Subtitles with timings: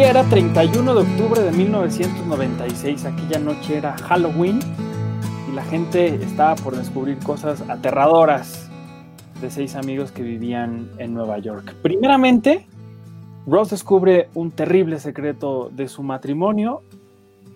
[0.00, 4.60] Era 31 de octubre de 1996, aquella noche era Halloween
[5.50, 8.70] y la gente estaba por descubrir cosas aterradoras
[9.42, 11.74] de seis amigos que vivían en Nueva York.
[11.82, 12.66] Primeramente,
[13.46, 16.82] Ross descubre un terrible secreto de su matrimonio.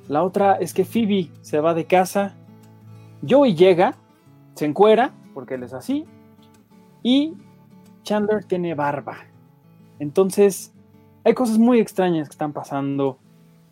[0.08, 2.34] La otra es que Phoebe se va de casa.
[3.26, 3.94] Joey llega,
[4.56, 6.04] se encuera, porque él es así,
[7.02, 7.34] y
[8.02, 9.16] Chandler tiene barba.
[10.00, 10.71] Entonces,
[11.24, 13.18] hay cosas muy extrañas que están pasando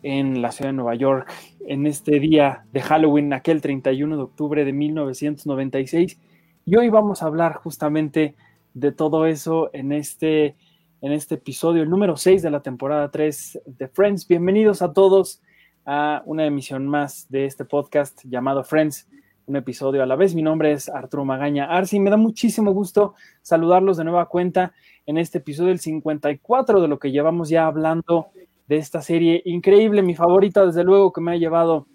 [0.03, 1.29] en la ciudad de Nueva York
[1.67, 6.17] en este día de Halloween, aquel 31 de octubre de 1996.
[6.65, 8.35] Y hoy vamos a hablar justamente
[8.73, 10.55] de todo eso en este,
[11.01, 14.27] en este episodio, el número 6 de la temporada 3 de Friends.
[14.27, 15.41] Bienvenidos a todos
[15.85, 19.09] a una emisión más de este podcast llamado Friends,
[19.45, 20.35] un episodio a la vez.
[20.35, 21.99] Mi nombre es Arturo Magaña Arsi.
[21.99, 24.73] Me da muchísimo gusto saludarlos de nueva cuenta
[25.05, 28.29] en este episodio del 54 de lo que llevamos ya hablando
[28.67, 31.87] de esta serie increíble, mi favorita desde luego que me ha llevado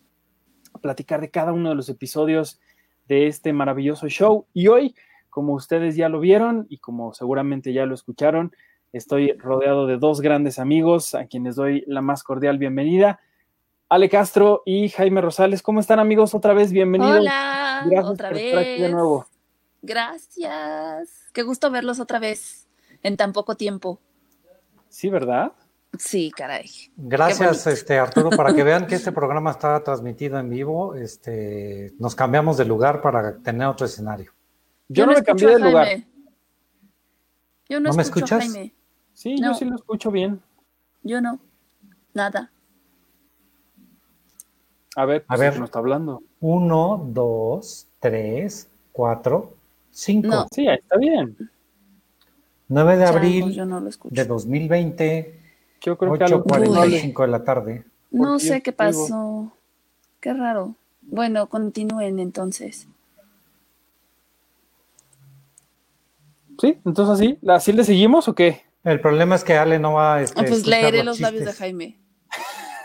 [0.75, 2.61] a platicar de cada uno de los episodios
[3.09, 4.47] de este maravilloso show.
[4.53, 4.95] Y hoy,
[5.31, 8.53] como ustedes ya lo vieron y como seguramente ya lo escucharon,
[8.93, 13.21] estoy rodeado de dos grandes amigos a quienes doy la más cordial bienvenida.
[13.89, 16.35] Ale Castro y Jaime Rosales, ¿cómo están amigos?
[16.35, 17.21] Otra vez, bienvenidos.
[17.21, 18.47] Hola, Gracias otra por vez.
[18.47, 19.27] estar aquí de nuevo.
[19.83, 21.29] Gracias.
[21.33, 22.67] Qué gusto verlos otra vez
[23.05, 24.01] en tan poco tiempo.
[24.89, 25.53] Sí, ¿verdad?
[25.99, 26.69] Sí, caray.
[26.97, 30.97] Gracias, este, Arturo, para que vean que este programa está transmitido en vivo.
[30.97, 34.33] Este, nos cambiamos de lugar para tener otro escenario.
[34.89, 35.89] Yo, no me cambié de lugar.
[37.69, 38.53] Yo no, ¿No me escucho a escuchas?
[38.53, 38.75] Jaime.
[39.13, 39.53] Sí, No.
[39.53, 40.41] yo sí lo escucho bien.
[41.05, 41.39] Yo no.
[42.15, 42.51] Nada.
[44.97, 45.59] A ver, A pues, ver.
[45.59, 46.23] no está hablando.
[46.41, 49.55] Uno, dos, tres, cuatro,
[49.91, 50.27] cinco.
[50.29, 50.47] No.
[50.53, 51.37] Sí, ahí está bien.
[52.69, 54.13] 9 de abril yo no lo escucho.
[54.13, 55.41] de 2020,
[55.83, 57.85] Yo creo que algo 8.45 de la tarde.
[58.11, 59.53] No sé qué digo- pasó.
[60.19, 60.75] Qué raro.
[61.03, 62.89] Bueno, continúen entonces.
[66.59, 68.63] Sí, entonces así, ¿así le seguimos o qué?
[68.83, 71.33] El problema es que Ale no va a este, Ah, pues leeré los chistes.
[71.35, 71.99] labios de Jaime.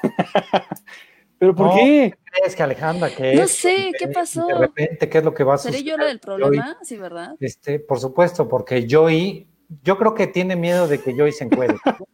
[1.41, 1.74] ¿Pero por No.
[1.74, 2.13] qué?
[2.46, 3.52] Es que Alejandra, que No es?
[3.57, 4.46] sé, ¿qué de- pasó?
[4.46, 5.91] De repente, ¿qué es lo que va a ¿Seré suceder?
[5.91, 6.78] yo la del problema?
[6.84, 7.35] Sí, ¿verdad?
[7.40, 9.47] Este, por supuesto, porque Joey,
[9.81, 11.74] yo creo que tiene miedo de que Joey se encuere.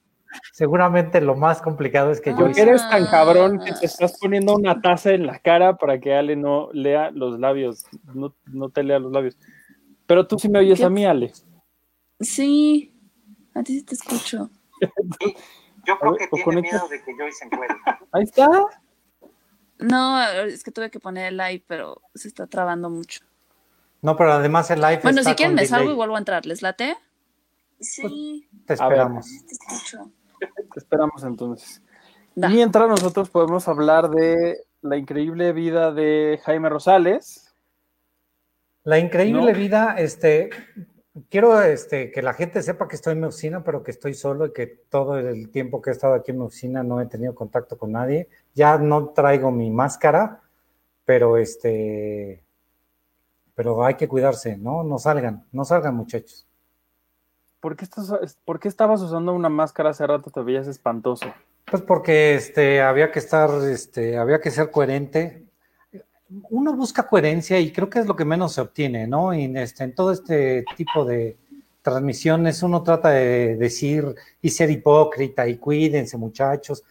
[0.54, 2.36] Seguramente lo más complicado es que Ah.
[2.36, 5.76] Joey Porque se eres tan cabrón que te estás poniendo una taza en la cara
[5.76, 7.84] para que Ale no lea los labios,
[8.14, 9.38] no, no te lea los labios.
[10.06, 10.86] Pero tú sí me oyes ¿Qué?
[10.86, 11.34] a mí, Ale.
[12.22, 12.94] Sí.
[13.54, 14.50] A ti sí te escucho.
[15.86, 17.76] Yo A ver, o conecta- de que Joey se encuere.
[18.14, 18.50] Ahí está.
[19.80, 23.22] No, es que tuve que poner el live, pero se está trabando mucho.
[24.02, 25.68] No, pero además el live Bueno, está si quieren con me delay.
[25.80, 26.46] salgo y vuelvo a entrar.
[26.46, 26.98] ¿Les late?
[27.80, 28.98] Sí, Te A ver.
[28.98, 29.28] esperamos.
[29.48, 30.12] te escucho.
[30.74, 31.82] Te esperamos entonces.
[32.36, 32.50] Da.
[32.50, 37.54] Mientras nosotros podemos hablar de la increíble vida de Jaime Rosales.
[38.84, 39.58] La increíble No.
[39.58, 40.50] vida, este,
[41.30, 44.46] quiero este, que la gente sepa que estoy en mi oficina, pero que estoy solo
[44.46, 47.36] y que todo el tiempo que he estado aquí en mi oficina no he tenido
[47.36, 48.30] contacto con nadie.
[48.54, 50.42] Ya no traigo mi máscara,
[51.06, 52.44] pero este,
[53.56, 54.84] pero hay que cuidarse, ¿no?
[54.84, 56.46] No salgan, no salgan muchachos.
[57.60, 60.30] ¿Por qué, estás, ¿Por qué estabas usando una máscara hace rato?
[60.30, 61.26] Te veías espantoso.
[61.66, 65.47] Pues porque este, había que estar, este, había que ser coherente.
[66.50, 69.34] Uno busca coherencia y creo que es lo que menos se obtiene, ¿no?
[69.34, 71.38] Y en, este, en todo este tipo de
[71.82, 76.84] transmisiones uno trata de decir y ser hipócrita y cuídense muchachos,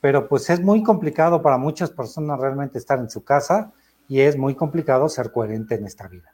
[0.00, 3.72] pero pues es muy complicado para muchas personas realmente estar en su casa
[4.08, 6.32] y es muy complicado ser coherente en esta vida.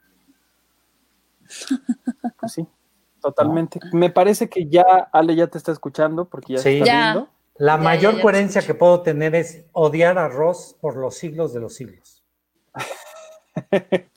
[2.39, 2.65] Pues sí,
[3.21, 3.79] totalmente.
[3.91, 6.69] Me parece que ya Ale ya te está escuchando porque ya Sí.
[6.79, 7.03] está Ya.
[7.13, 7.29] viendo.
[7.57, 10.97] La Ya, mayor ya, ya lo coherencia que puedo tener es odiar a Ross por
[10.97, 12.14] los siglos de los siglos.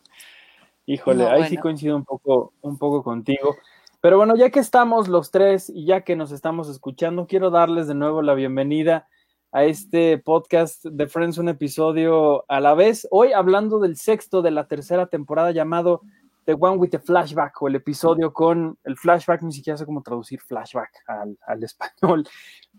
[0.86, 3.56] Híjole, No, ahí sí coincido un poco, un poco contigo.
[4.00, 7.88] Pero bueno, ya que estamos los tres y ya que nos estamos escuchando, quiero darles
[7.88, 9.08] de nuevo la bienvenida
[9.50, 13.08] a este podcast de Friends, un episodio a la vez.
[13.10, 16.02] Hoy hablando del sexto de la tercera temporada llamado
[16.44, 20.02] The One with the Flashback o el episodio con el flashback, ni siquiera sé cómo
[20.02, 22.26] traducir flashback al, al español,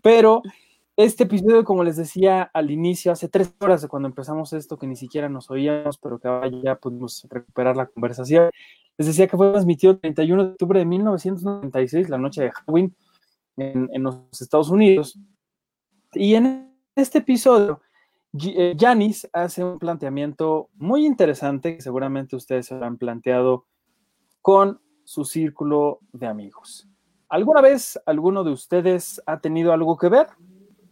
[0.02, 0.42] pero
[1.04, 4.86] este episodio, como les decía al inicio, hace tres horas de cuando empezamos esto, que
[4.86, 8.50] ni siquiera nos oíamos, pero que ahora ya pudimos recuperar la conversación,
[8.98, 12.94] les decía que fue transmitido el 31 de octubre de 1996, la noche de Halloween,
[13.56, 15.18] en, en los Estados Unidos.
[16.14, 17.80] Y en este episodio,
[18.32, 23.66] Gi- eh, Janis hace un planteamiento muy interesante que seguramente ustedes se han planteado
[24.42, 26.86] con su círculo de amigos.
[27.28, 30.26] ¿Alguna vez alguno de ustedes ha tenido algo que ver?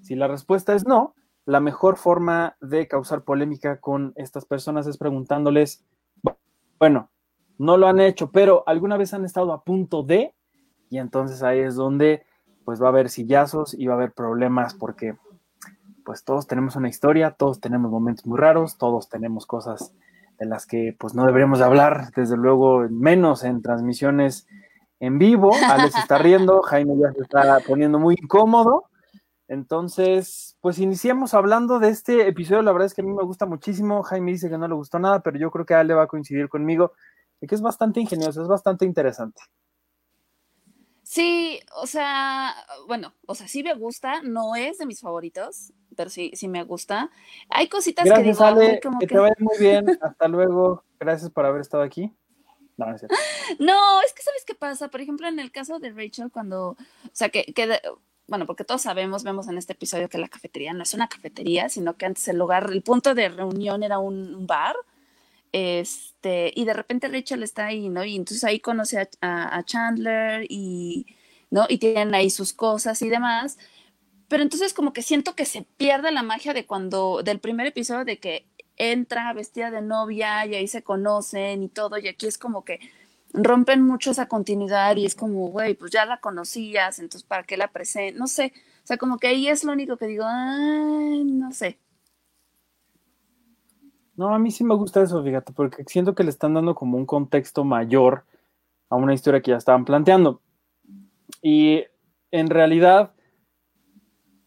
[0.09, 1.15] Si la respuesta es no,
[1.45, 5.85] la mejor forma de causar polémica con estas personas es preguntándoles,
[6.79, 7.11] bueno,
[7.59, 10.35] no lo han hecho, pero alguna vez han estado a punto de,
[10.89, 12.25] y entonces ahí es donde
[12.65, 15.15] pues va a haber sillazos y va a haber problemas porque
[16.07, 19.93] pues todos tenemos una historia, todos tenemos momentos muy raros, todos tenemos cosas
[20.39, 24.47] de las que pues no deberíamos hablar, desde luego menos en transmisiones
[25.01, 25.51] en vivo.
[25.69, 28.89] Alex está riendo, Jaime ya se está poniendo muy incómodo.
[29.49, 32.63] Entonces, pues iniciamos hablando de este episodio.
[32.63, 34.03] La verdad es que a mí me gusta muchísimo.
[34.03, 36.49] Jaime dice que no le gustó nada, pero yo creo que Ale va a coincidir
[36.51, 36.93] conmigo
[37.41, 39.41] y que es bastante ingenioso, es bastante interesante.
[41.03, 42.55] Sí, o sea,
[42.87, 46.65] bueno, o sea, sí me gusta, no es de mis favoritos, pero sí, sí me
[46.65, 47.11] gusta.
[47.49, 51.63] Hay cositas que digo, Ale, que, te vaya muy bien, hasta luego, gracias por haber
[51.63, 52.13] estado aquí.
[52.77, 53.07] No, es,
[53.59, 56.77] no, es que sabes qué pasa, por ejemplo, en el caso de Rachel, cuando, o
[57.13, 57.81] sea, que, que
[58.29, 61.69] bueno, porque todos sabemos, vemos en este episodio que la cafetería no es una cafetería,
[61.71, 64.77] sino que antes el lugar, el punto de reunión era un bar.
[65.53, 68.05] Este, y de repente Rachel está ahí, ¿no?
[68.05, 71.07] Y entonces ahí conoce a, Chandler y,
[71.51, 71.67] ¿no?
[71.71, 73.59] Y tienen ahí sus cosas y demás.
[74.29, 78.05] Pero entonces como que siento que se pierde la magia de cuando, del primer episodio
[78.05, 78.47] de que
[78.77, 82.81] entra vestida de novia y ahí se conocen y todo, y aquí es como que
[83.33, 87.57] rompen mucho esa continuidad y es como, güey, pues ya la conocías, entonces ¿para qué
[87.57, 88.19] la presento?
[88.19, 88.53] No sé,
[88.83, 91.79] o sea, como que ahí es lo único que digo, no sé.
[94.17, 96.97] No, a mí sí me gusta eso, fíjate, porque siento que le están dando como
[96.97, 98.25] un contexto mayor
[98.89, 100.41] a una historia que ya estaban planteando.
[101.41, 101.85] Y
[102.31, 103.13] en realidad,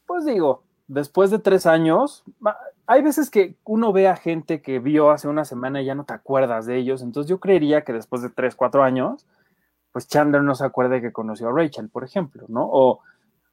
[0.06, 2.24] pues digo, después de tres años,
[2.92, 6.06] hay veces que uno ve a gente que vio hace una semana y ya no
[6.06, 9.26] te acuerdas de ellos, entonces yo creería que después de tres, cuatro años,
[9.92, 12.68] pues Chandler no se acuerde que conoció a Rachel, por ejemplo, ¿no?
[12.70, 13.02] O,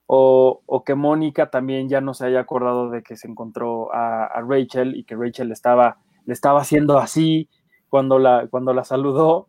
[0.07, 4.95] o, que Mónica también ya no se haya acordado de que se encontró a Rachel
[4.95, 5.97] y que Rachel estaba
[6.29, 7.49] le estaba haciendo así
[7.89, 9.47] cuando la, cuando la saludó,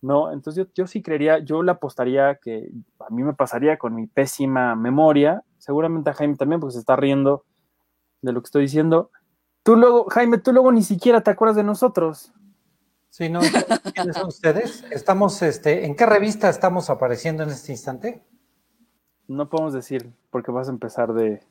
[0.00, 0.32] ¿no?
[0.32, 4.06] Entonces yo, yo sí creería, yo le apostaría que a mí me pasaría con mi
[4.06, 7.44] pésima memoria, seguramente a Jaime también, porque se está riendo
[8.22, 9.10] de lo que estoy diciendo.
[9.64, 12.32] Tú luego, Jaime, tú luego ni siquiera te acuerdas de nosotros.
[13.10, 13.40] Sí, no,
[13.94, 14.84] ¿quiénes son ustedes?
[14.90, 18.22] Estamos, este, ¿en qué revista estamos apareciendo en este instante?
[19.26, 21.42] No podemos decir, porque vas a empezar de,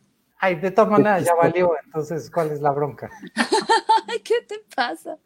[0.43, 3.09] Ay, de todas maneras ya valió, entonces, ¿cuál es la bronca?
[4.25, 5.17] ¿qué te pasa?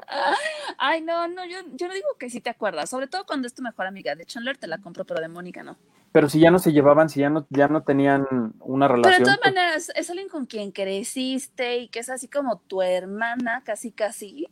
[0.77, 3.53] Ay, no, no, yo, yo no digo que sí te acuerdas, sobre todo cuando es
[3.53, 4.15] tu mejor amiga.
[4.15, 5.77] De Chandler te la compro, pero de Mónica no.
[6.11, 9.13] Pero si ya no se llevaban, si ya no, ya no tenían una relación.
[9.17, 12.81] Pero de todas maneras, es alguien con quien creciste y que es así como tu
[12.81, 14.47] hermana, casi, casi.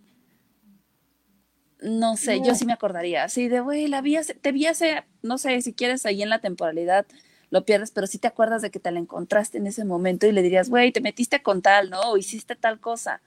[1.81, 3.23] No sé, yo sí me acordaría.
[3.23, 6.39] Así de, güey, la vi te vi hace, no sé, si quieres ahí en la
[6.39, 7.05] temporalidad
[7.51, 10.31] lo pierdes, pero sí te acuerdas de que te la encontraste en ese momento y
[10.31, 12.01] le dirías, güey, te metiste con tal, ¿no?
[12.11, 13.21] O hiciste tal cosa.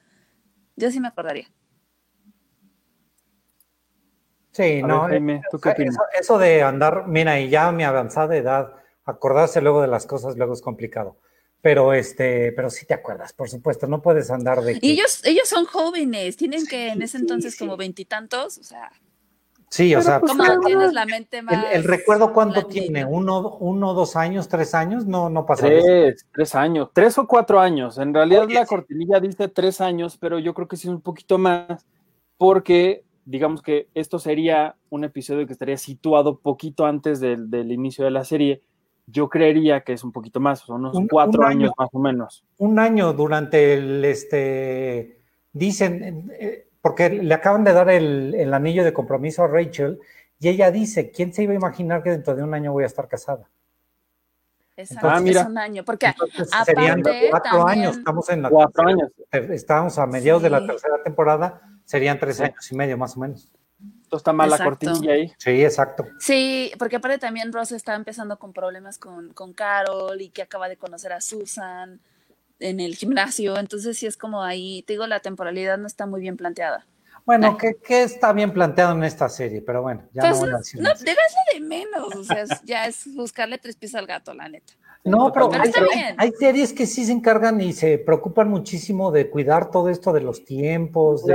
[0.78, 1.50] Yo sí me acordaría.
[4.52, 5.08] Sí, no.
[5.10, 5.40] Eh,
[6.18, 8.72] eso, de andar, mira, y ya a mi avanzada edad,
[9.04, 11.16] acordarse luego de las cosas luego es complicado.
[11.60, 14.78] Pero este, pero sí te acuerdas, por supuesto, no puedes andar de.
[14.80, 18.92] Y ellos, ellos son jóvenes, tienen que en ese entonces como veintitantos, o sea.
[19.70, 21.66] Sí, o sea, pues, ¿cómo tienes la mente más?
[21.72, 26.54] El, recuerdo cuánto tiene, uno, uno, dos años, tres años, no, no pasa Tres, tres
[26.54, 27.98] años, tres o cuatro años.
[27.98, 31.36] En realidad la cortinilla dice tres años, pero yo creo que sí es un poquito
[31.36, 31.86] más,
[32.38, 38.10] porque digamos que esto sería un episodio que estaría situado poquito antes del, inicio de
[38.10, 38.62] la serie.
[39.06, 42.44] Yo creería que es un poquito más, son unos cuatro años más o menos.
[42.56, 45.20] Un año durante el, este,
[45.52, 49.98] dicen, eh, porque le acaban de dar el, anillo de compromiso a Rachel
[50.38, 52.86] y ella dice, ¿quién se iba a imaginar que dentro de un año voy a
[52.86, 53.48] estar casada?
[54.76, 55.40] Exacto, ah, mira.
[55.40, 56.14] es un año, porque
[56.64, 59.10] serían cuatro años, estamos en la cuatro años.
[59.32, 63.50] Estamos a mediados de la tercera temporada, serían tres años y medio más o menos.
[64.02, 65.32] Esto está mal la cortinilla ahí.
[65.36, 66.06] Sí, exacto.
[66.20, 70.68] Sí, porque aparte también Ross está empezando con problemas con, con Carol y que acaba
[70.68, 72.00] de conocer a Susan
[72.60, 76.20] en el gimnasio, entonces sí es como ahí, te digo, la temporalidad no está muy
[76.20, 76.86] bien planteada.
[77.28, 79.60] Bueno, ¿qué, está bien planteado en esta serie?
[79.60, 83.58] Pero bueno, ya no voy a decir No, de menos, o sea, ya es buscarle
[83.58, 84.72] tres pies al gato, la neta.
[85.04, 85.50] No, pero,
[86.16, 90.22] hay, series que sí se encargan y se preocupan muchísimo de cuidar todo esto de
[90.22, 91.34] los tiempos, de,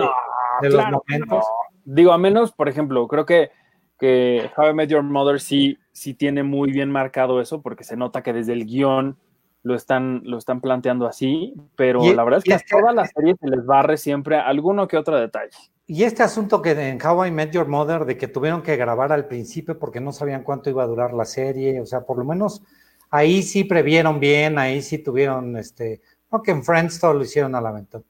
[0.62, 1.46] los momentos.
[1.86, 3.51] Digo, a menos, por ejemplo, creo que,
[4.00, 7.96] que How I Met Your Mother sí, sí tiene muy bien marcado eso, porque se
[7.96, 9.18] nota que desde el guion
[9.63, 13.12] lo están, lo están planteando así, pero la verdad es que a este todas las
[13.12, 15.58] series se les barre siempre alguno que otro detalle.
[15.88, 19.12] Y este asunto que en How I Met Your Mother, de que tuvieron que grabar
[19.12, 22.25] al principio porque no sabían cuánto iba a durar la serie, o sea, por lo
[22.25, 22.62] menos
[23.10, 26.01] ahí sí previeron bien, ahí sí tuvieron, este,
[26.43, 28.03] que en Friends todo lo hicieron al aventón.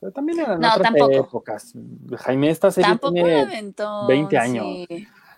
[0.00, 1.74] Pero también eran no, otras épocas.
[2.18, 3.72] Jaime, esta serie tampoco tiene
[4.08, 4.66] 20 años.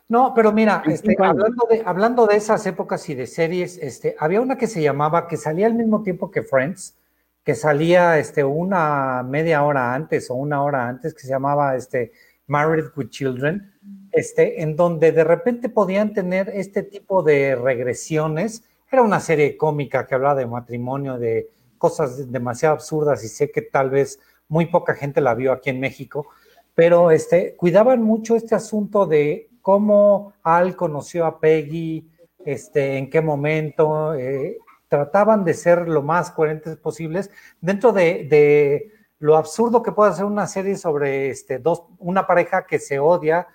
[0.08, 4.40] No, pero mira, este, hablando, de, hablando de esas épocas y de series, este, había
[4.40, 6.96] una que se llamaba, que salía al mismo tiempo que Friends,
[7.42, 12.12] que salía este, una media hora antes o una hora antes, que se llamaba este,
[12.46, 13.72] Married with Children,
[14.12, 18.62] este, en donde de repente podían tener este tipo de regresiones.
[18.90, 23.62] Era una serie cómica que hablaba de matrimonio, de cosas demasiado absurdas y sé que
[23.62, 26.28] tal vez muy poca gente la vio aquí en México,
[26.74, 32.06] pero este, cuidaban mucho este asunto de cómo Al conoció a Peggy,
[32.44, 37.30] este, en qué momento, eh, trataban de ser lo más coherentes posibles
[37.62, 42.78] dentro de, lo absurdo que puede ser una serie sobre este, dos, una pareja que
[42.78, 43.48] se odia,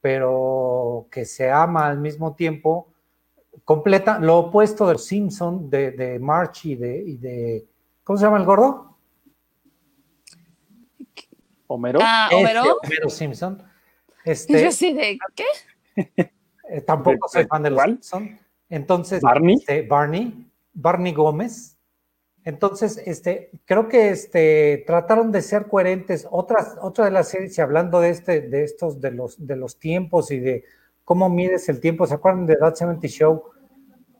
[0.00, 2.92] pero que se ama al mismo tiempo,
[3.64, 7.66] completa, lo opuesto de los Simpson, de, de March y de, y de,
[8.04, 8.96] ¿cómo se llama el gordo?
[11.66, 11.98] Homero.
[12.00, 12.60] Ah, Homero.
[12.60, 13.75] Este, Homero Simpson.
[14.26, 16.32] Este, Yo sí de qué?
[16.68, 18.40] Eh, tampoco soy fan de los Simpson.
[18.68, 19.54] Entonces, Barney.
[19.54, 21.78] Este, Barney, Barney Gómez.
[22.42, 26.26] Entonces, este, creo que este, trataron de ser coherentes.
[26.28, 29.78] Otras, otra de las series, y hablando de este, de estos, de los, de los
[29.78, 30.64] tiempos y de
[31.04, 33.44] cómo mides el tiempo, ¿se acuerdan de That 70 Show?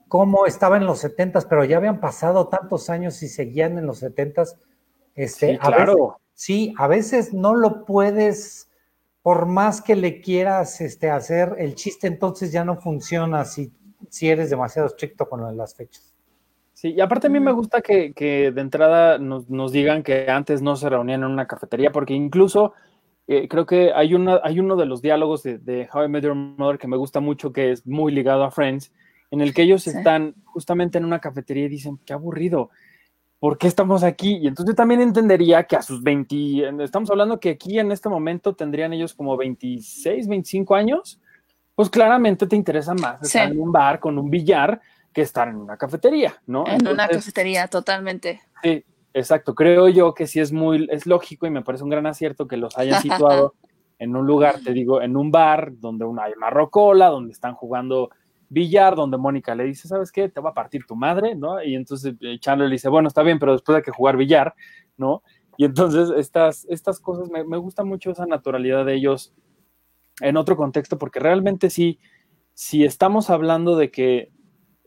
[0.06, 4.04] Cómo estaba en los 70s, pero ya habían pasado tantos años y seguían en los
[4.04, 4.56] 70s.
[5.16, 6.20] Este, sí, claro.
[6.32, 8.65] sí, a veces no lo puedes
[9.26, 13.72] por más que le quieras este, hacer el chiste, entonces ya no funciona si,
[14.08, 16.14] si eres demasiado estricto con las fechas.
[16.72, 18.12] Sí, y aparte a mí me gusta que,
[18.54, 22.74] de entrada nos, digan que antes no se reunían en una cafetería, porque incluso
[23.26, 26.36] eh, creo que hay, una, hay uno de los diálogos de, How I Met Your
[26.36, 28.92] Mother que me gusta mucho, que es muy ligado a Friends,
[29.32, 32.70] en el que ellos están justamente en una cafetería y dicen, qué aburrido,
[33.46, 34.38] ¿por qué estamos aquí?
[34.42, 38.08] Y entonces yo también entendería que a sus 20, estamos hablando que aquí en este
[38.08, 41.20] momento tendrían ellos como 26, 25 años,
[41.76, 44.80] pues claramente te interesa más estar en un bar con un billar
[45.12, 46.66] que estar en una cafetería, ¿no?
[46.66, 48.40] En una cafetería, totalmente.
[48.64, 48.84] Sí,
[49.14, 49.54] exacto.
[49.54, 52.56] Creo yo que sí es muy, es lógico y me parece un gran acierto que
[52.56, 53.54] los hayan situado
[54.00, 58.10] en un lugar, te digo, en un bar donde hay una rocola, donde están jugando
[58.48, 60.28] billar, donde Mónica le dice, ¿sabes qué?
[60.28, 61.62] Te va a partir tu madre, ¿no?
[61.62, 64.54] Y entonces eh, Chandler le dice, bueno, está bien, pero después hay que jugar billar,
[64.96, 65.22] ¿no?
[65.56, 69.34] Y entonces estas, estas cosas, me, me gusta mucho esa naturalidad de ellos
[70.20, 71.98] en otro contexto, porque realmente sí,
[72.54, 74.30] si estamos hablando de que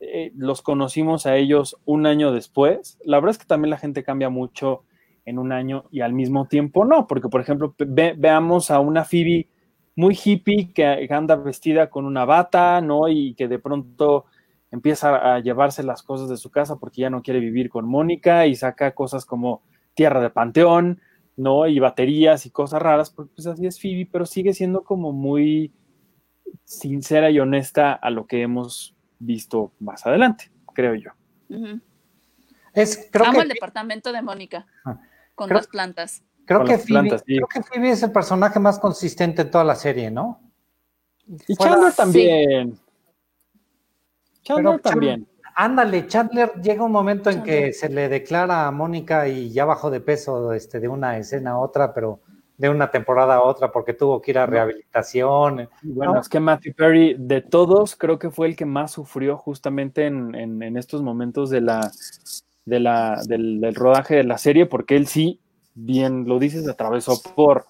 [0.02, 4.04] eh, los conocimos a ellos un año después, la verdad es que también la gente
[4.04, 4.84] cambia mucho
[5.26, 9.50] en un año y al mismo tiempo no, porque por ejemplo, veamos a una Phoebe
[10.00, 13.10] muy hippie que, anda vestida con una bata, ¿no?
[13.10, 14.28] Y que de pronto
[14.72, 18.48] empieza a llevarse las cosas de su casa porque ya no quiere vivir con Mónica
[18.48, 19.62] y saca cosas como
[19.96, 21.02] tierra de panteón,
[21.36, 21.68] ¿no?
[21.68, 25.74] Y baterías y cosas raras, pues, pues así es Phoebe, pero sigue siendo como muy
[26.64, 31.12] sincera y honesta a lo que hemos visto más adelante, creo yo.
[32.74, 34.98] es, creo Amo el departamento de Mónica ah,
[35.36, 36.24] con dos plantas.
[36.50, 40.42] Creo que, Phoebe, es el personaje más consistente en toda la serie, ¿no?
[41.48, 42.80] Y Chandler también.
[44.42, 45.28] Chandler también.
[45.54, 49.92] ándale, Chandler llega un momento en que se le declara a Mónica y ya bajó
[49.92, 52.20] de peso este, de una escena a otra, pero
[52.58, 55.70] de una temporada a otra porque tuvo que ir a rehabilitación.
[55.84, 60.08] Bueno, es que Matthew Perry, de todos, creo que fue el que más sufrió justamente
[60.08, 61.92] en, estos momentos de la,
[62.66, 65.40] de la, del, rodaje de la serie, porque él sí
[65.76, 67.66] bien lo dices, atravesó por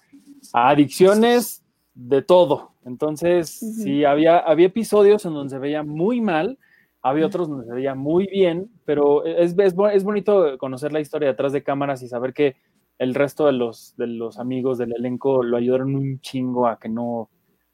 [0.52, 1.62] adicciones
[1.94, 2.72] de todo.
[2.84, 6.58] Entonces, sí, había, había episodios en donde se veía muy mal,
[7.02, 11.28] había otros donde se veía muy bien, pero es, es, es, bonito conocer la historia
[11.28, 12.56] detrás de cámaras y saber que
[12.98, 16.88] el resto de los, de los amigos del elenco lo ayudaron un chingo a que
[16.88, 17.30] no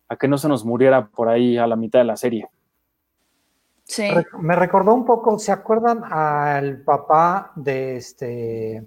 [0.08, 2.48] a que no se nos muriera por ahí a la mitad de la serie.
[3.82, 4.08] Sí.
[4.40, 8.86] Me recordó un poco, ¿se acuerdan al papá de este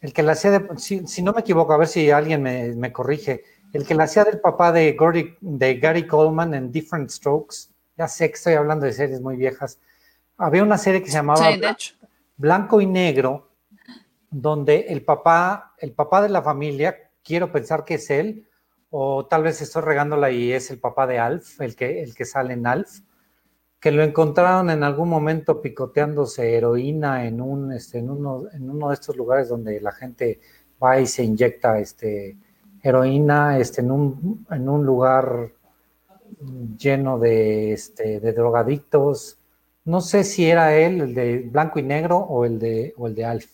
[0.00, 3.44] el que la hacía de, si, no me equivoco, a ver si alguien me, corrige,
[3.72, 4.96] el que la hacía del papá de,
[5.40, 9.78] de Gary Coleman en Different Strokes, ya sé que estoy hablando de series muy viejas,
[10.38, 11.50] había una serie que se llamaba
[12.36, 13.50] Blanco y Negro,
[14.30, 18.48] donde el papá, el papá de la familia, quiero pensar que es él,
[18.88, 22.24] o tal vez estoy regándola y es el papá de Alf, el que, el que
[22.24, 23.00] sale en Alf,
[23.80, 28.88] que lo encontraron en algún momento picoteándose heroína en un este, en uno, en uno
[28.88, 30.40] de estos lugares donde la gente
[30.82, 32.36] va y se inyecta este
[32.82, 35.52] heroína este en un, en un lugar
[36.78, 39.38] lleno de, este, de drogadictos.
[39.84, 43.14] No sé si era él, el de blanco y negro, o el de, o el
[43.14, 43.50] de Alf.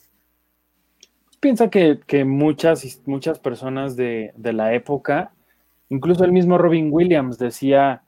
[1.40, 5.32] Piensa que, que muchas, muchas personas de, de, la época,
[5.88, 8.02] incluso el mismo Robin Williams decía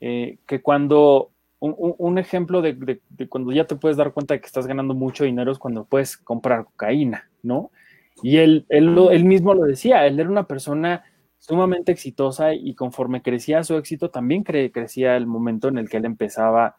[0.00, 1.29] eh, que cuando
[1.60, 4.94] un, un ejemplo de, de, cuando ya te puedes dar cuenta de que estás ganando
[4.94, 7.70] mucho dinero es cuando puedes comprar cocaína, ¿no?
[8.22, 11.04] Y él, él, él mismo lo decía, él era una persona
[11.38, 15.98] sumamente exitosa y conforme crecía su éxito, también cre crecía el momento en el que
[15.98, 16.76] él empezaba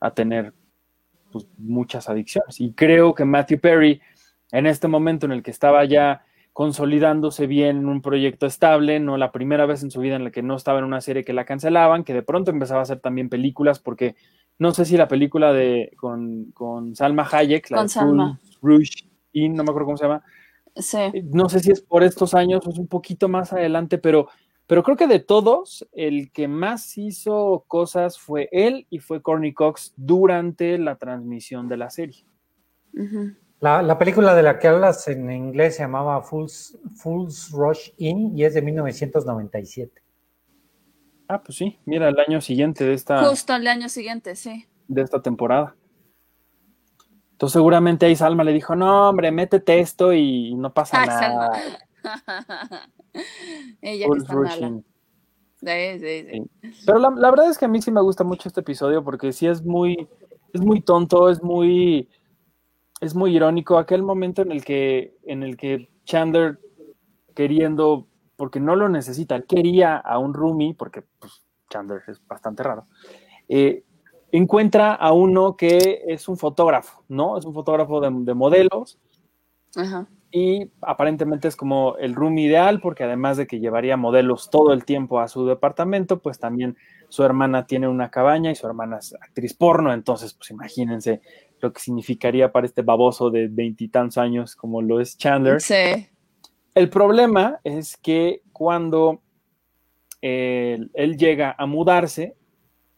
[0.00, 0.54] a tener
[1.30, 2.60] pues, muchas adicciones.
[2.60, 4.00] Y creo que Matthew Perry,
[4.52, 9.16] en este momento en el que estaba ya consolidándose bien en un proyecto estable, no
[9.16, 11.32] la primera vez en su vida en la que no estaba en una serie que
[11.32, 14.16] la cancelaban, que de pronto empezaba a hacer también películas, porque
[14.58, 18.40] no sé si la película de con, con Salma Hayek, la Con de Salma.
[18.60, 20.22] Rouge In, no me acuerdo cómo se llama,
[20.74, 20.98] Sí.
[21.32, 24.28] no sé si es por estos años o es un poquito más adelante, pero,
[24.66, 29.52] pero creo que de todos, el que más hizo cosas fue él y fue Corny
[29.52, 32.24] Cox durante la transmisión de la serie.
[32.94, 33.36] Uh -huh.
[33.60, 38.36] La, la, película de la que hablas en inglés se llamaba Fools, Fools Rush In
[38.36, 40.02] y es de 1997.
[41.28, 43.22] Ah, pues sí, mira, el año siguiente de esta.
[43.28, 44.66] Justo el año siguiente, sí.
[44.86, 45.76] De esta temporada.
[47.32, 51.52] Entonces seguramente ahí Salma le dijo, no, hombre, métete esto y no pasa Ay, nada.
[53.82, 54.48] Ella Full que está mala.
[54.48, 54.84] rushing.
[55.60, 56.72] Sí, sí, sí.
[56.72, 56.82] Sí.
[56.86, 59.32] Pero la, la verdad es que a mí sí me gusta mucho este episodio porque
[59.32, 60.08] sí es muy,
[60.52, 62.08] es muy tonto, es muy,
[63.00, 63.78] es muy irónico.
[63.78, 66.58] Aquel momento en el que, en el que Chandler
[67.34, 68.06] queriendo,
[68.36, 72.86] porque no lo necesita, él quería a un roomie, porque pues, Chandler es bastante raro,
[73.48, 73.84] eh,
[74.32, 77.38] encuentra a uno que es un fotógrafo, ¿no?
[77.38, 78.98] Es un fotógrafo de, de modelos.
[79.76, 80.08] Ajá.
[80.30, 84.84] Y aparentemente es como el room ideal, porque además de que llevaría modelos todo el
[84.84, 86.76] tiempo a su departamento, pues también
[87.08, 89.92] su hermana tiene una cabaña y su hermana es actriz porno.
[89.92, 91.22] Entonces, pues imagínense
[91.60, 95.60] lo que significaría para este baboso de veintitantos años como lo es Chandler.
[95.60, 96.08] Sí.
[96.74, 99.20] El problema es que cuando
[100.20, 102.36] él, él llega a mudarse,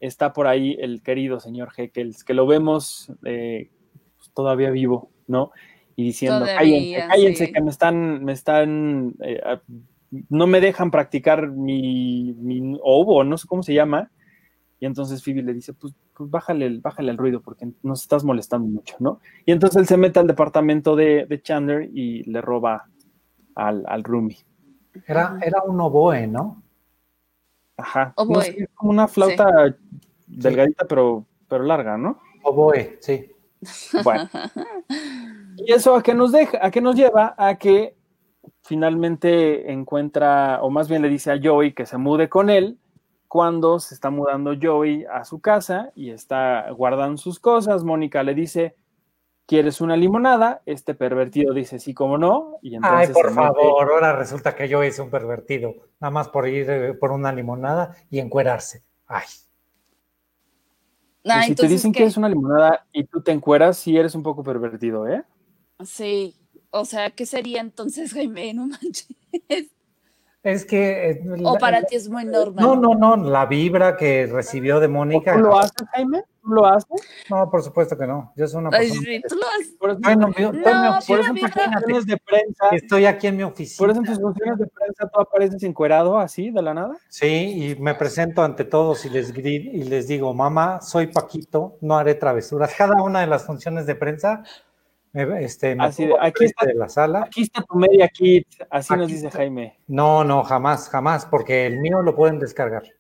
[0.01, 3.71] está por ahí el querido señor Heckels, que lo vemos eh,
[4.35, 5.53] todavía vivo, ¿no?
[5.95, 7.53] Y diciendo, Todavía, cállense, cállense, sí.
[7.53, 9.41] que me están, me están, eh,
[10.29, 14.11] no me dejan practicar mi, mi, ovo, no sé cómo se llama.
[14.81, 18.25] Y entonces Phoebe le dice, pues, pues bájale, el, bájale el ruido porque nos estás
[18.25, 19.21] molestando mucho, ¿no?
[19.45, 22.89] Y entonces él se mete al departamento de, de Chandler y le roba
[23.55, 24.39] al, al roomie.
[25.07, 26.63] Era, era un oboe, ¿no?
[27.77, 28.15] Ajá.
[28.17, 28.35] Oboe.
[28.35, 29.77] No sé, como una flauta
[30.27, 32.19] delgadita, pero, pero larga, ¿no?
[32.43, 33.31] Oboe, sí.
[34.03, 34.29] Bueno.
[35.67, 37.95] Y eso a qué nos deja, a qué nos lleva a que
[38.63, 42.79] finalmente encuentra, o más bien le dice a Joey que se mude con él
[43.31, 47.85] cuando se está mudando Joey a su casa y está guardando sus cosas.
[47.85, 48.75] Mónica le dice,
[49.47, 50.63] ¿quieres una limonada?
[50.67, 52.57] Este pervertido dice, sí, como no.
[52.61, 56.29] Y entonces Ay, por mete- favor, ahora resulta que yo hice un pervertido, nada más
[56.29, 58.83] por ir eh, por una limonada y encuerarse.
[59.07, 59.27] Ay,
[61.23, 64.17] Pues Ah, si te dicen que es una limonada y tú te encueras, sí eres
[64.17, 65.23] un poco pervertido, ¿eh?
[65.85, 66.35] Sí.
[66.71, 68.55] O sea, ¿qué sería entonces, Jaime?
[68.55, 69.07] No manches.
[70.43, 71.11] es que...
[71.11, 72.65] eh, O la- para ti es muy normal.
[72.65, 75.35] No, no, no, la vibra que recibió de Mónica.
[75.35, 76.23] ¿Tú lo haces, Jaime?
[76.43, 76.89] ¿Tú lo haces?
[77.29, 78.33] No, por supuesto que no.
[78.35, 79.01] Yo soy una Ay, persona.
[79.05, 79.77] sí, tú lo haces.
[79.79, 83.37] Por eso, mi No, oficina, por eso en tus funciones de prensa, estoy aquí en
[83.37, 83.79] mi oficina.
[83.79, 86.97] por eso en tus funciones de prensa tú apareces encuerado así, de la nada.
[87.09, 87.27] Sí,
[87.73, 92.15] y me presento ante todos y les, y les digo, mamá, soy Paquito, no haré
[92.15, 92.75] travesuras.
[92.75, 94.43] Cada una de las funciones de prensa,
[95.13, 97.23] este, me Así de, aquí está- de la sala.
[97.25, 99.39] Aquí está tu media kit, así nos dice está.
[99.39, 99.79] Jaime.
[99.89, 102.83] No, no, jamás, jamás, porque el mío lo pueden descargar.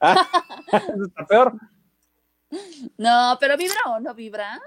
[0.00, 0.28] Ah,
[0.70, 1.54] está peor.
[2.98, 4.60] No, pero vibra o no vibra.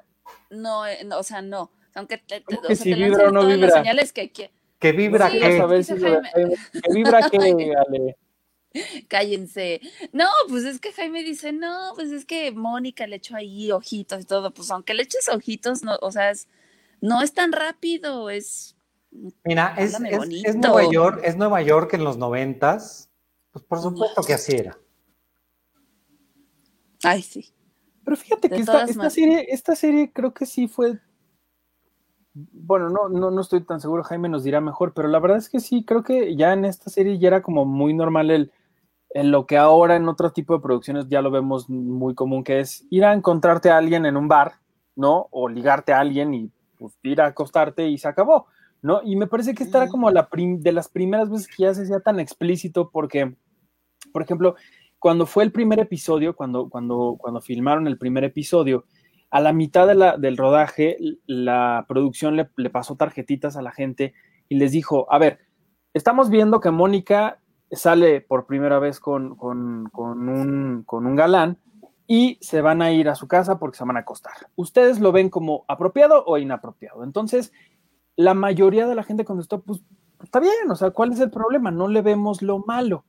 [0.49, 1.69] No, eh, no, o sea, no.
[1.93, 3.67] Aunque te, te, ¿Cómo o que sea, si te vibra o no todas vibra?
[3.67, 5.41] las señales que, que Que vibra Sí, que...
[5.59, 5.59] Jaime.
[6.33, 7.37] Jaime, que vibra que,
[7.87, 8.17] Ale.
[9.07, 9.81] cállense.
[10.11, 14.21] No, pues es que Jaime dice, no, pues es que Mónica le echó ahí ojitos
[14.21, 14.53] y todo.
[14.53, 16.47] Pues aunque le eches ojitos, no, o sea, es,
[17.01, 18.75] no es tan rápido, es.
[19.43, 20.55] Mira, es, es-.
[20.55, 23.09] Nueva York, es Nueva York en los noventas.
[23.51, 24.77] Pues por supuesto que así era.
[27.03, 27.53] Ay, sí.
[28.03, 30.99] Pero fíjate De que esta, esta serie, esta serie creo que sí fue.
[32.33, 35.49] Bueno, no, no, no estoy tan seguro, Jaime nos dirá mejor, pero la verdad es
[35.49, 38.51] que sí, creo que ya en esta serie ya era como muy normal el,
[39.09, 42.59] el lo que ahora en otro tipo de producciones ya lo vemos muy común, que
[42.59, 44.53] es ir a encontrarte a alguien en un bar,
[44.95, 45.27] ¿no?
[45.31, 48.47] O ligarte a alguien y pues, ir a acostarte y se acabó,
[48.81, 49.01] ¿no?
[49.03, 51.83] Y me parece que esta era como la de las primeras veces que ya se
[51.83, 53.35] hacía tan explícito porque,
[54.11, 54.55] por ejemplo,
[54.99, 58.85] cuando fue el primer episodio, cuando, cuando, cuando filmaron el primer episodio,
[59.29, 64.13] a la mitad del rodaje, la producción le, le, pasó tarjetitas a la gente
[64.47, 65.39] y les dijo, a ver,
[65.93, 67.39] estamos viendo que Mónica
[67.71, 71.57] sale por primera vez con, con, con, un, con un galán
[72.07, 74.33] y se van a ir a su casa porque se van a acostar.
[74.55, 77.03] ¿Ustedes lo ven como apropiado o inapropiado?
[77.03, 77.51] Entonces,
[78.15, 79.81] la mayoría de la gente contestó, pues
[80.23, 81.69] está bien, o sea, ¿cuál es el problema?
[81.71, 83.05] No le vemos lo malo.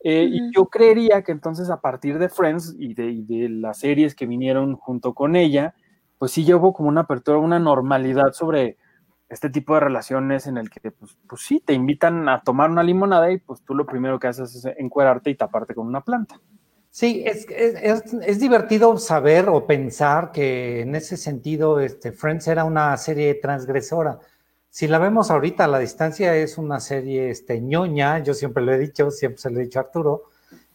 [0.00, 3.78] Eh, y yo creería que entonces a partir de Friends y de, y de, las
[3.78, 5.74] series que vinieron junto con ella,
[6.18, 8.76] pues sí llevó como una apertura, una normalidad sobre
[9.28, 12.82] este tipo de relaciones en el que, pues, pues sí, te invitan a tomar una
[12.82, 16.40] limonada y pues tú lo primero que haces es encuerarte y taparte con una planta.
[16.90, 22.62] Sí, es, es, es, divertido saber o pensar que en ese sentido este, Friends era
[22.64, 24.20] una serie transgresora.
[24.70, 28.72] Si la vemos ahorita a la distancia, es una serie este, ñoña, yo siempre lo
[28.72, 30.22] he dicho, siempre se lo he dicho a Arturo,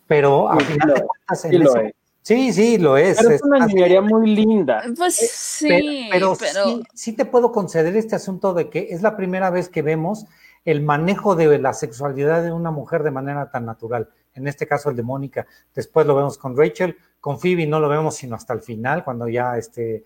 [0.07, 1.95] pero a Sí, final de cuentas, en ese-.
[2.35, 3.17] Sí, sí, lo es.
[3.17, 4.83] Pero es una niñería muy linda.
[4.95, 9.01] Pues Pe- sí, pero, pero, sí, sí te puedo conceder este asunto de que es
[9.01, 10.25] la primera vez que vemos
[10.65, 14.09] el manejo de la sexualidad de una mujer de manera tan natural.
[14.35, 15.47] En este caso el de Mónica.
[15.73, 19.27] Después lo vemos con Rachel, con Phoebe no lo vemos sino hasta el final, cuando
[19.27, 20.03] ya este,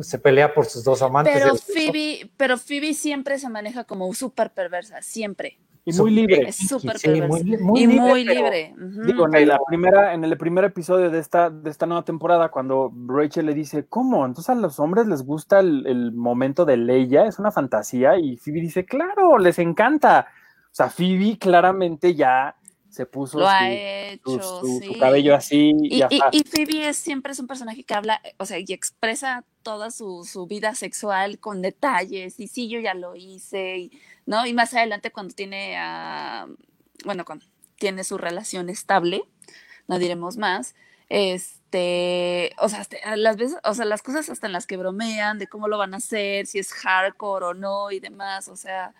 [0.00, 1.34] se pelea por sus dos amantes.
[1.34, 5.58] pero Phoebe, pero Phoebe siempre se maneja como súper perversa, siempre.
[5.84, 6.48] Y muy libre.
[6.48, 8.74] Es súper Sí, muy, muy y libre, muy pero- libre.
[9.04, 12.92] Digo, en la primera, en el primer episodio de esta, de esta nueva temporada, cuando
[13.08, 14.24] Rachel le dice, ¿cómo?
[14.24, 18.36] Entonces a los hombres les gusta el, el momento de Leia, es una fantasía, y
[18.36, 20.28] Phoebe dice, claro, les encanta.
[20.66, 22.54] O sea, Phoebe claramente ya
[22.92, 24.98] se puso Lo su, ha hecho, su- su sí.
[24.98, 26.02] cabello así, Y,
[26.44, 30.46] Phoebe es, siempre es un personaje que habla, o sea, y expresa toda su, su
[30.46, 34.44] vida sexual con detalles, y sí, yo ya lo hice, y, ¿no?
[34.46, 36.46] Y más adelante cuando tiene a,
[37.06, 39.24] bueno, cuando tiene su relación estable,
[39.88, 40.74] no diremos más,
[41.08, 45.46] este, o sea, las veces, o sea, las cosas hasta en las que bromean, de
[45.46, 48.94] cómo lo van a hacer, si es hardcore o no, y demás, o sea,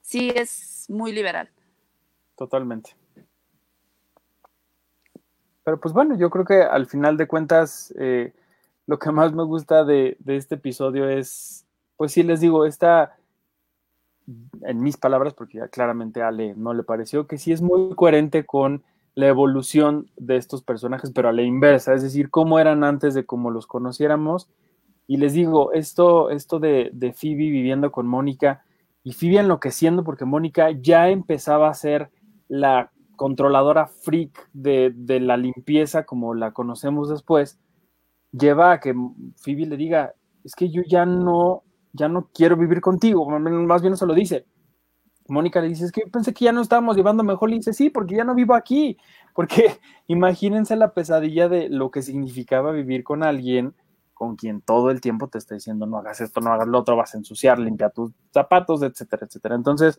[0.00, 1.50] sí es muy liberal.
[2.36, 2.96] Totalmente.
[5.64, 8.32] Pero pues bueno, yo creo que al final de cuentas, eh,
[8.86, 13.16] lo que más me gusta de, este episodio es, pues sí les digo, esta,
[14.62, 17.94] en mis palabras, porque ya claramente a Ale no le pareció, que sí es muy
[17.94, 18.82] coherente con
[19.14, 23.24] la evolución de estos personajes, pero a la inversa, es decir, cómo eran antes de
[23.24, 24.48] cómo los conociéramos.
[25.06, 28.64] Y les digo, esto, esto de, de Phoebe viviendo con Mónica
[29.02, 32.10] y Phoebe enloqueciendo porque Mónica ya empezaba a ser
[32.48, 37.58] la controladora freak de, de la limpieza como la conocemos después,
[38.32, 38.94] lleva a que
[39.36, 43.96] Phoebe le diga, es que yo ya no, ya no quiero vivir contigo, más bien
[43.96, 44.46] se lo dice.
[45.26, 47.72] Mónica le dice, es que yo pensé que ya no estábamos llevando mejor, le dice,
[47.72, 48.98] sí, porque ya no vivo aquí,
[49.34, 53.74] porque imagínense la pesadilla de lo que significaba vivir con alguien
[54.12, 56.96] con quien todo el tiempo te está diciendo, no hagas esto, no hagas lo otro,
[56.96, 59.56] vas a ensuciar, limpia tus zapatos, etcétera, etcétera.
[59.56, 59.98] Entonces,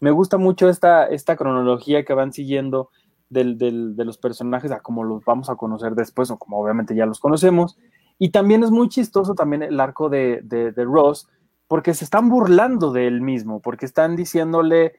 [0.00, 2.90] me gusta mucho esta, esta cronología que van siguiendo
[3.28, 7.06] del, de los personajes a como los vamos a conocer después, o como obviamente ya
[7.06, 7.76] los conocemos.
[8.18, 11.28] Y también es muy chistoso también el arco de, de, de Ross,
[11.68, 14.94] porque se están burlando de él mismo, porque están diciéndole,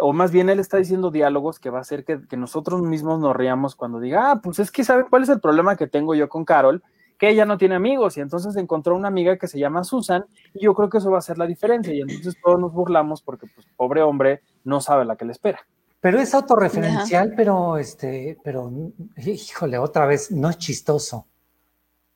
[0.00, 3.20] o más bien él está diciendo diálogos que va a hacer que, que nosotros mismos
[3.20, 6.14] nos riamos cuando diga, ah, pues es que ¿sabe cuál es el problema que tengo
[6.14, 6.82] yo con Carol?
[7.18, 10.24] Que ella no tiene amigos y entonces encontró una amiga que se llama Susan
[10.54, 13.22] y yo creo que eso va a ser la diferencia y entonces todos nos burlamos
[13.22, 15.60] porque pues pobre hombre no sabe la que le espera.
[16.00, 18.70] Pero es autorreferencial, pero este, pero
[19.16, 21.26] híjole, otra vez, no es chistoso.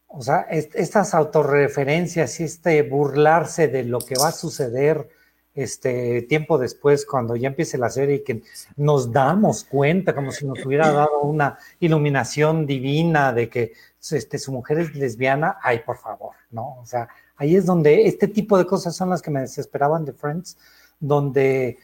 [0.07, 5.09] O sea, est estas autorreferencias y este burlarse de lo que va a suceder
[5.55, 8.43] este tiempo después, cuando ya empiece la serie y que
[8.77, 13.73] nos damos cuenta, como si nos hubiera dado una iluminación divina de que
[14.13, 16.79] este, su mujer es lesbiana, ay, por favor, ¿no?
[16.81, 20.13] O sea, ahí es donde este tipo de cosas son las que me desesperaban de
[20.13, 20.57] Friends,
[20.99, 21.79] donde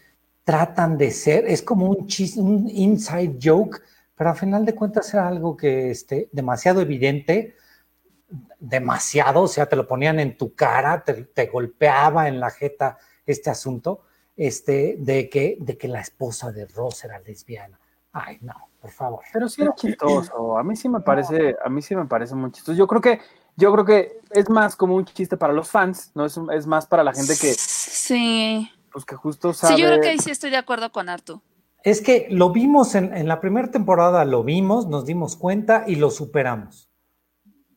[0.44, 3.82] tratan de ser, es como un, chis, un inside joke,
[4.14, 7.54] pero a final de cuentas era algo que este, demasiado evidente,
[8.58, 12.98] demasiado, o sea, te lo ponían en tu cara, te, te golpeaba en la jeta
[13.26, 14.02] este asunto,
[14.36, 17.78] este, de que, de que la esposa de Ross era lesbiana.
[18.18, 19.20] Ay, no, por favor.
[19.30, 20.56] Pero sí era chistoso.
[20.56, 22.76] A mí sí me parece, a mí sí me parece muy chistoso.
[22.76, 23.20] Yo creo que,
[23.56, 26.86] yo creo que es más como un chiste para los fans, no es, es más
[26.86, 29.76] para la gente que, sí, pues que justo sabe.
[29.76, 31.42] Sí, yo creo que ahí sí estoy de acuerdo con Artu.
[31.82, 35.96] Es que lo vimos en, en la primera temporada, lo vimos, nos dimos cuenta y
[35.96, 36.88] lo superamos.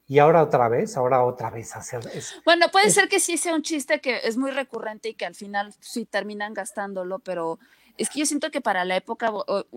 [0.08, 2.36] Y ahora otra vez, ahora otra vez hacer eso.
[2.46, 5.36] Bueno, puede ser que sí sea un chiste que es muy recurrente y que al
[5.36, 7.60] final sí terminan gastándolo, pero
[8.00, 9.32] es que yo siento que para la época,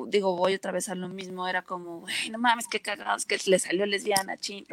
[0.06, 3.58] digo, voy otra vez a lo mismo, era como, no mames, qué cagados, que le
[3.58, 4.64] salió lesbiana, ching,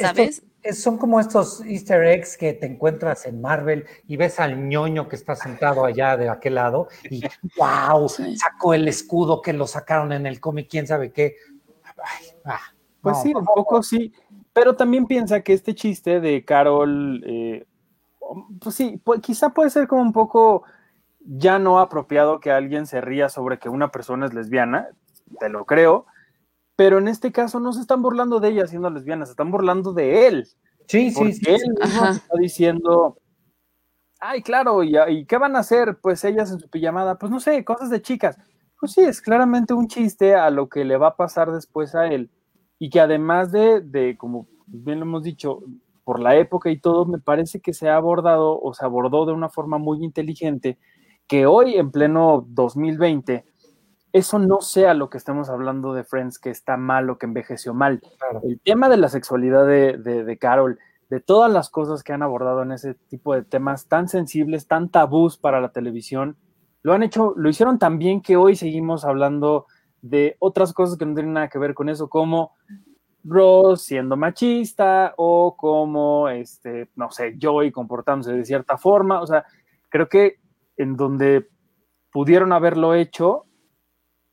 [0.00, 0.42] ¿sabes?
[0.72, 5.16] son como estos easter eggs que te encuentras en Marvel y ves al ñoño que
[5.16, 7.22] está sentado allá de aquel lado y
[7.58, 11.36] wow, sacó el escudo que lo sacaron en el cómic, quién sabe qué.
[12.44, 12.60] Ah,
[13.00, 14.12] pues sí, un poco sí,
[14.52, 17.66] pero también piensa que este chiste de Carol, eh,
[18.60, 20.64] pues sí, pues quizá puede ser como un poco
[21.26, 24.88] ya no apropiado que alguien se ría sobre que una persona es lesbiana,
[25.40, 26.06] te lo creo,
[26.76, 29.92] pero en este caso no se están burlando de ella siendo lesbiana, se están burlando
[29.92, 30.46] de él.
[30.86, 31.50] Sí, sí, sí.
[31.50, 33.18] Él está diciendo,
[34.20, 35.98] ay, claro, ¿y, ¿y qué van a hacer?
[36.00, 38.38] Pues ellas en su pijamada, pues no sé, cosas de chicas.
[38.78, 42.06] Pues sí, es claramente un chiste a lo que le va a pasar después a
[42.06, 42.30] él.
[42.78, 45.62] Y que además de, de como bien lo hemos dicho,
[46.04, 49.32] por la época y todo, me parece que se ha abordado o se abordó de
[49.32, 50.78] una forma muy inteligente
[51.26, 53.44] que hoy en pleno 2020
[54.12, 57.74] eso no sea lo que estemos hablando de Friends, que está mal o que envejeció
[57.74, 58.00] mal.
[58.42, 60.78] El tema de la sexualidad de, Carol,
[61.10, 64.88] de todas las cosas que han abordado en ese tipo de temas tan sensibles, tan
[64.88, 66.36] tabús para la televisión,
[66.82, 69.66] lo han hecho, lo hicieron tan bien que hoy seguimos hablando
[70.00, 72.52] de otras cosas que no tienen nada que ver con eso, como
[73.22, 79.20] Ross siendo machista o como, este, no sé, Joey comportándose de cierta forma.
[79.20, 79.44] O sea,
[79.90, 80.38] creo que
[80.76, 81.48] en donde
[82.10, 83.44] pudieron haberlo hecho,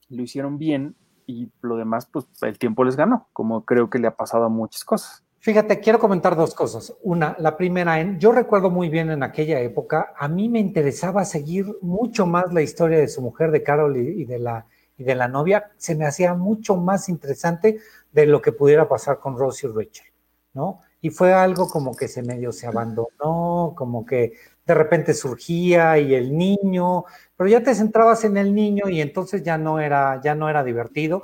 [0.10, 4.08] lo hicieron bien y lo demás, pues el tiempo les ganó, como creo que le
[4.08, 5.24] ha pasado a muchas cosas.
[5.40, 6.96] Fíjate, quiero comentar dos cosas.
[7.02, 11.26] Una, la primera, en, yo recuerdo muy bien en aquella época, a mí me interesaba
[11.26, 15.16] seguir mucho más la historia de su mujer, de Carol y, de, la, y de
[15.16, 15.72] la novia.
[15.76, 17.80] Se me hacía mucho más interesante
[18.14, 20.08] de lo que pudiera pasar con Rosie y Rachel,
[20.54, 20.80] ¿no?
[21.02, 24.32] Y fue algo como que se medio se abandonó, como que
[24.66, 29.44] de repente surgía y el niño, pero ya te centrabas en el niño y entonces
[29.44, 31.24] ya no era, ya no era divertido.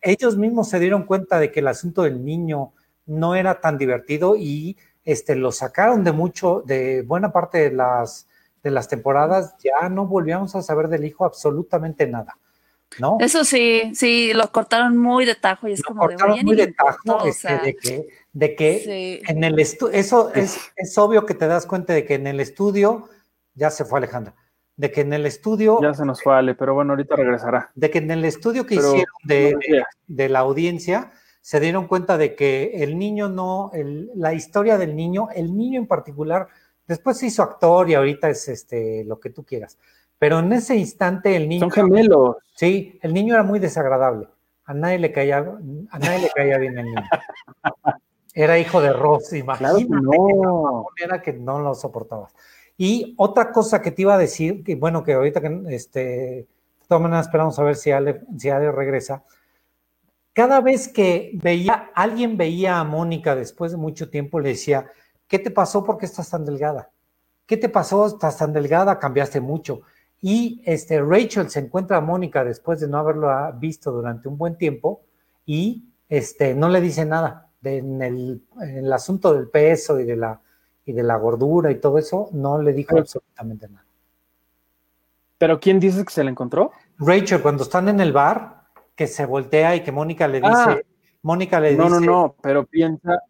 [0.00, 2.72] ellos mismos se dieron cuenta de que el asunto del niño
[3.06, 8.28] no era tan divertido y este, lo sacaron de mucho, de buena parte de las,
[8.62, 12.38] de las temporadas, ya no volvíamos a saber del hijo absolutamente nada.
[13.00, 13.18] ¿No?
[13.20, 17.26] Eso sí, sí, lo cortaron muy de tajo y es como de, muy de tajo,
[17.26, 18.06] este, de que
[18.36, 22.16] de que en el estudio, eso es, es, obvio que te das cuenta de que
[22.16, 23.08] en el estudio,
[23.54, 24.34] ya se fue Alejandra,
[24.76, 25.78] de que en el estudio...
[25.80, 27.70] Ya se nos fue Ale, pero bueno, ahorita regresará.
[27.74, 29.56] De que en el estudio que hicieron de,
[30.06, 34.94] de, la audiencia, se dieron cuenta de que el niño no, el, la historia del
[34.94, 36.48] niño, el niño en particular,
[36.86, 39.78] después se hizo actor y ahorita es este, lo que tú quieras,
[40.18, 41.60] pero en ese instante el niño...
[41.60, 42.36] Son gemelos.
[42.54, 44.28] Sí, el niño era muy desagradable.
[44.66, 47.02] A nadie le caía, a nadie le caía bien el niño.
[48.38, 49.86] Era hijo de Ross, imagínate.
[49.88, 50.88] no.
[51.02, 52.34] Era que no lo soportabas.
[52.76, 56.46] Y otra cosa que te iba a decir, que bueno, que ahorita que este,
[56.86, 59.24] de esperamos a ver si Ale, si Ale regresa.
[60.34, 64.90] Cada vez que veía, alguien veía a Mónica después de mucho tiempo, le decía,
[65.26, 65.82] ¿qué te pasó?
[65.82, 66.90] ¿Por qué estás tan delgada?
[67.46, 68.06] ¿Qué te pasó?
[68.06, 68.98] ¿Estás tan delgada?
[68.98, 69.80] Cambiaste mucho.
[70.20, 74.58] Y este, Rachel se encuentra a Mónica después de no haberlo visto durante un buen
[74.58, 75.00] tiempo
[75.46, 80.40] y este, no le dice nada en, el, asunto del peso y de, la,
[80.84, 83.84] y de la gordura y todo eso, no le dijo absolutamente nada.
[85.38, 86.72] ¿Pero quién dice que se le encontró?
[86.98, 88.64] Rachel, cuando están en el bar,
[88.94, 90.78] que se voltea y que Mónica le dice, ah.
[91.22, 91.94] Mónica le no, dice...
[91.94, 93.20] No, no, no, pero piensa,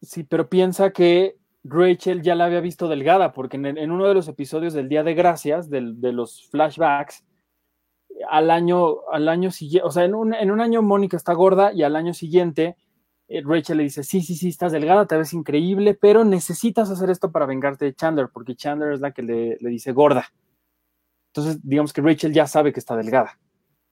[0.00, 4.28] sí, pero piensa que Rachel ya la había visto delgada, porque en, uno de los
[4.28, 7.24] episodios del Día de Gracias, del, de los flashbacks,
[8.30, 11.72] al año, al año siguiente, o sea, en un, en un año Mónica está gorda
[11.72, 12.76] y al año siguiente
[13.28, 17.32] Rachel le dice, sí, sí, sí, estás delgada, te ves increíble, pero necesitas hacer esto
[17.32, 20.26] para vengarte de Chandler, porque Chandler es la que le, dice gorda.
[21.28, 23.38] Entonces, digamos que Rachel ya sabe que está delgada.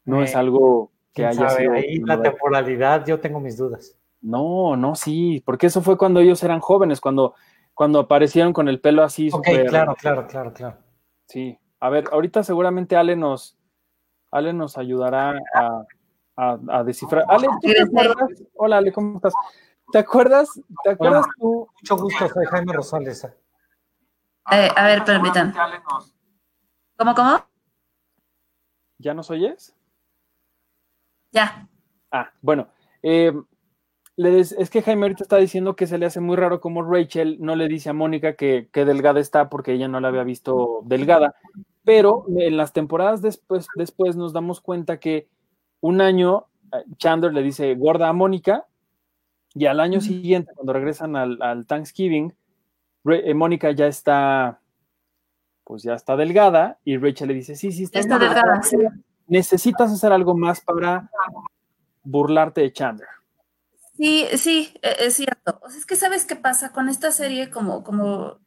[0.05, 1.73] No es algo que haya sido...
[1.73, 3.99] Ahí la temporalidad, yo tengo mis dudas.
[4.21, 7.35] No, no, sí, porque eso fue cuando ellos eran jóvenes, cuando,
[7.75, 9.29] cuando aparecieron con el pelo así.
[9.33, 10.77] Ok, claro, claro, claro, claro.
[11.27, 13.59] Sí, a ver, ahorita seguramente Ale nos,
[14.31, 15.85] Ale nos ayudará a,
[16.37, 17.25] a, descifrar.
[17.29, 18.43] Ale, te acuerdas?
[18.55, 19.35] Hola, Ale, ¿cómo estás?
[19.91, 20.61] ¿Te acuerdas?
[20.85, 21.69] ¿Te acuerdas tú?
[21.81, 23.25] Mucho gusto, soy Jaime Rosales.
[23.25, 25.53] Eh, a ver, permítanme.
[26.97, 27.45] ¿Cómo, cómo?
[28.99, 29.75] ¿Ya nos oyes?
[31.33, 31.69] Ya.
[32.11, 32.69] Ah, bueno.
[33.03, 33.33] Eh,
[34.17, 37.57] es que Jaime ahorita está diciendo que se le hace muy raro como Rachel no
[37.57, 41.35] le dice a Mónica que, que, delgada está porque ella no la había visto delgada.
[41.85, 45.29] Pero en las temporadas después, después nos damos cuenta que
[45.83, 48.65] un año eh, Chandler le dice gorda a Mónica
[49.55, 52.33] y al año siguiente, cuando regresan al, Thanksgiving,
[53.05, 54.61] eh, Mónica ya está,
[55.65, 58.79] pues ya está delgada y Rachel le dice, sí, sí, está, Está delgada, sí.
[59.27, 61.11] Necesitas hacer algo más para
[62.03, 63.09] burlarte de Chandler.
[63.97, 65.61] Sí, sí, e- es cierto.
[65.63, 68.39] O sea, es que sabes qué pasa con esta serie, como, como,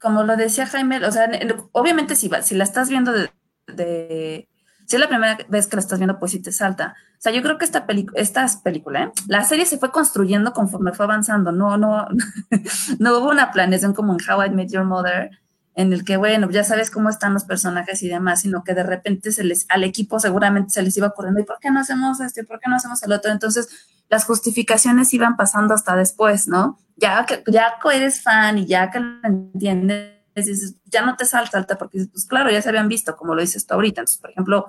[0.00, 3.30] como lo decía Jaime, o sea, en- obviamente si, si la estás viendo de,
[3.68, 4.48] de-
[4.86, 6.94] si es la primera vez que la estás viendo, pues sí te salta.
[7.12, 9.12] O sea, yo creo que esta película, esta película, ¿eh?
[9.26, 11.50] la serie se fue construyendo conforme fue avanzando.
[11.50, 12.06] No, no,
[12.98, 15.30] no hubo una planeación como en How I Met Your Mother,
[15.74, 18.82] en el que, bueno, ya sabes cómo están los personajes y demás, sino que de
[18.82, 22.20] repente se les, al equipo seguramente se les iba ocurriendo, ¿y por qué no hacemos
[22.20, 22.40] esto?
[22.40, 23.30] ¿Y por qué no hacemos el otro?
[23.30, 23.68] Entonces,
[24.08, 26.78] las justificaciones iban pasando hasta después, ¿no?
[26.96, 31.24] Ya que ya que eres fan y ya que lo entiendes, dices, ya no te
[31.24, 34.02] salta, salta, porque dices, pues claro, ya se habían visto, como lo dices tú ahorita.
[34.02, 34.66] Entonces, por ejemplo,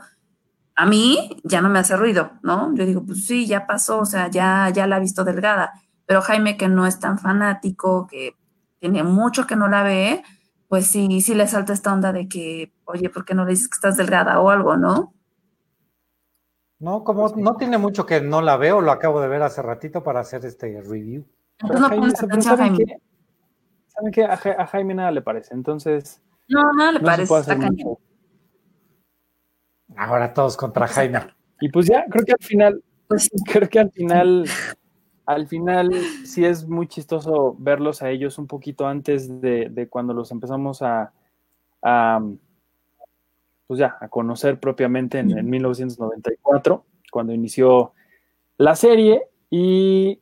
[0.75, 2.73] a mí ya no me hace ruido, ¿no?
[2.75, 5.73] Yo digo, pues sí, ya pasó, o sea, ya, ya la ha visto delgada.
[6.05, 8.35] Pero Jaime, que no es tan fanático, que
[8.79, 10.23] tiene mucho que no la ve,
[10.69, 13.67] pues sí, sí le salta esta onda de que, oye, ¿por qué no le dices
[13.67, 15.13] que estás delgada o algo, no?
[16.79, 20.03] No, como no tiene mucho que no la veo, lo acabo de ver hace ratito
[20.03, 21.25] para hacer este review.
[21.57, 23.01] Pero Entonces no Jaime- pones atención a ¿saben Jaime.
[23.97, 24.23] ¿Saben qué?
[24.25, 27.53] A, Ja- a Jaime nada le parece, entonces No, no le no parece, puede está
[27.53, 27.75] hacer cañón.
[27.87, 28.01] mucho.
[29.95, 31.19] Ahora todos contra Jaime.
[31.59, 34.45] Y pues ya, creo que al final, Pues creo que al final,
[35.25, 35.91] al final
[36.25, 40.81] sí es muy chistoso verlos a ellos un poquito antes de, de cuando los empezamos
[40.81, 41.11] a,
[41.81, 42.21] a,
[43.65, 47.93] pues ya, a conocer propiamente en, en 1994, cuando inició
[48.57, 49.23] la serie.
[49.49, 50.19] Y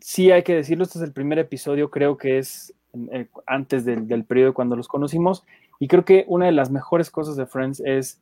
[0.00, 2.74] sí hay que decirlo, este es el primer episodio, creo que es
[3.12, 5.44] eh, antes del, del periodo cuando los conocimos.
[5.78, 8.20] Y creo que una de las mejores cosas de Friends es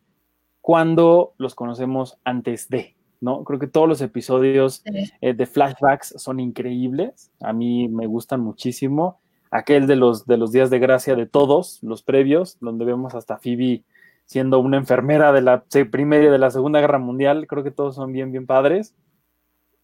[0.60, 3.44] cuando los conocemos antes de, ¿no?
[3.44, 4.82] Creo que todos los episodios
[5.20, 7.30] eh, de flashbacks son increíbles.
[7.40, 9.20] A mí me gustan muchísimo.
[9.50, 13.38] Aquel de los, de los días de gracia de todos, los previos, donde vemos hasta
[13.38, 13.84] Phoebe
[14.24, 17.46] siendo una enfermera de la primera y de la Segunda Guerra Mundial.
[17.46, 18.94] Creo que todos son bien, bien padres.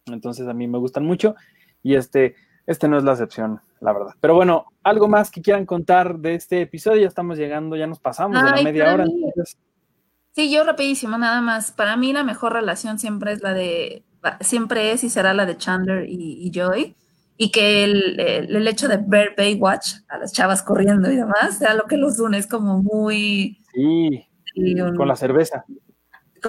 [0.05, 1.35] Entonces a mí me gustan mucho.
[1.81, 4.13] Y este, este no es la excepción, la verdad.
[4.21, 7.01] Pero bueno, algo más que quieran contar de este episodio.
[7.01, 9.05] Ya estamos llegando, ya nos pasamos de la media hora.
[9.05, 9.57] mí- entonces-
[10.31, 11.71] Sí, yo rapidísimo, nada más.
[11.71, 14.03] Para mí la mejor relación siempre es la de,
[14.41, 16.95] siempre es y será la de Chandler y, y Joy.
[17.37, 21.57] Y que el, el- el hecho de ver Baywatch a las chavas corriendo y demás
[21.59, 22.37] sea lo que los une.
[22.37, 23.59] Es como muy...
[23.73, 25.65] sí, y un- con la cerveza.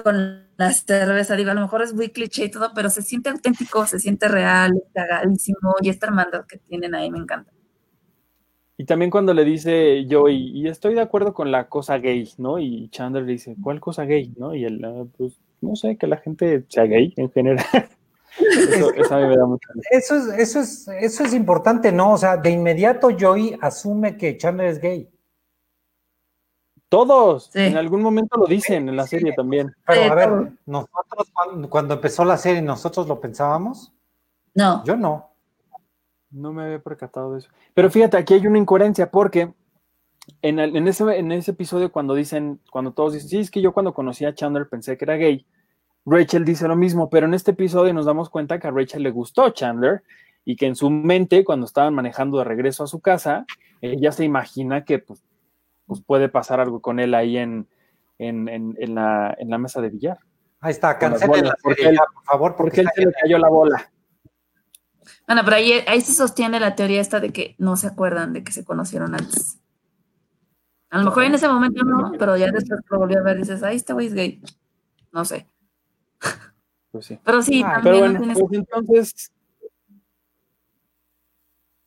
[0.03, 1.35] Con la cerveza.
[1.35, 4.27] Digo, a lo mejor es muy cliché y todo, pero se siente auténtico, se siente
[4.27, 5.75] real, cagadísimo.
[5.81, 7.51] Y esta hermandad que tienen ahí me encanta.
[8.77, 12.59] Y también cuando le dice Joey, y estoy de acuerdo con la cosa gay, ¿no?
[12.59, 14.33] Y Chandler le dice, ¿cuál cosa gay?
[14.37, 14.53] ¿No?
[14.53, 17.65] Y él, "Ah, pues, no sé, que la gente sea gay en general.
[18.37, 19.69] eso, eso a mí me da mucho.
[19.91, 22.11] Eso es, eso es, eso es importante, ¿no?
[22.13, 25.09] O sea, de inmediato Joey asume que Chandler es gay.
[26.95, 27.59] Todos, Sí.
[27.59, 29.75] en algún momento lo dicen en la serie también.
[29.85, 30.49] Pero Sí, a ver, todo.
[30.65, 33.91] nosotros cuando, cuando empezó la serie, nosotros lo pensábamos.
[34.53, 35.29] No, Yo no.
[36.31, 37.49] No me había percatado de eso.
[37.73, 39.53] Pero fíjate, aquí hay una incoherencia porque
[40.41, 43.61] en, el- en ese, en ese episodio cuando dicen, cuando todos dicen, sí, es que
[43.61, 45.45] yo cuando conocí a Chandler pensé que era gay,
[46.05, 49.11] Rachel dice lo mismo, pero en este episodio nos damos cuenta que a Rachel le
[49.11, 50.03] gustó Chandler
[50.45, 53.45] y que en su mente, cuando estaban manejando de regreso a su casa,
[53.81, 55.23] ella se imagina que pues,
[55.85, 57.67] pues puede pasar algo con él ahí en,
[58.17, 60.17] en, en- en la, en la mesa de billar.
[60.61, 63.37] Ahí está, cancelen la serie él- ya, por favor, Porque porque él se le cayó
[63.37, 63.91] la bola.
[65.27, 68.43] Bueno, pero ahí, ahí se sostiene la teoría esta de que no se acuerdan de
[68.43, 69.59] que se conocieron antes.
[70.89, 73.39] A lo mejor en ese momento no, pero ya después lo volvió a ver y
[73.41, 74.41] dices, ahí este güey es gay.
[75.11, 75.47] No sé.
[76.91, 77.19] Pues sí.
[77.23, 79.31] Pero sí, Ah, también Pero no bueno, tienes- pues entonces,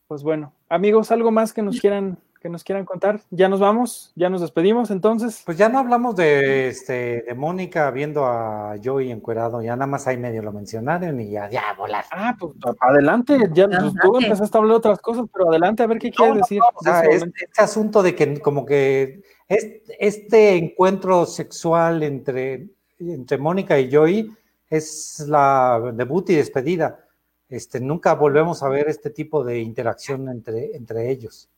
[0.06, 3.20] pues bueno, amigos, algo más que nos quieran que nos quieran contar.
[3.30, 5.42] Ya nos vamos, ya nos despedimos, entonces.
[5.44, 10.06] Pues ya no hablamos de, este, de Mónica viendo a Joey encuerado, ya nada más
[10.06, 12.04] ahí medio lo mencionaron y ya, ya, volar.
[12.10, 15.86] Ah, pues adelante, ya pues, tú empezaste a hablar de otras cosas, pero adelante a
[15.86, 16.60] ver qué quieres No, no, decir.
[16.60, 22.68] no, o sea, este asunto de que como que es- este encuentro sexual entre,
[23.00, 24.30] entre Mónica y Joey
[24.70, 27.04] es la debut y despedida.
[27.48, 31.48] Este, nunca volvemos a ver este tipo de interacción entre, entre ellos,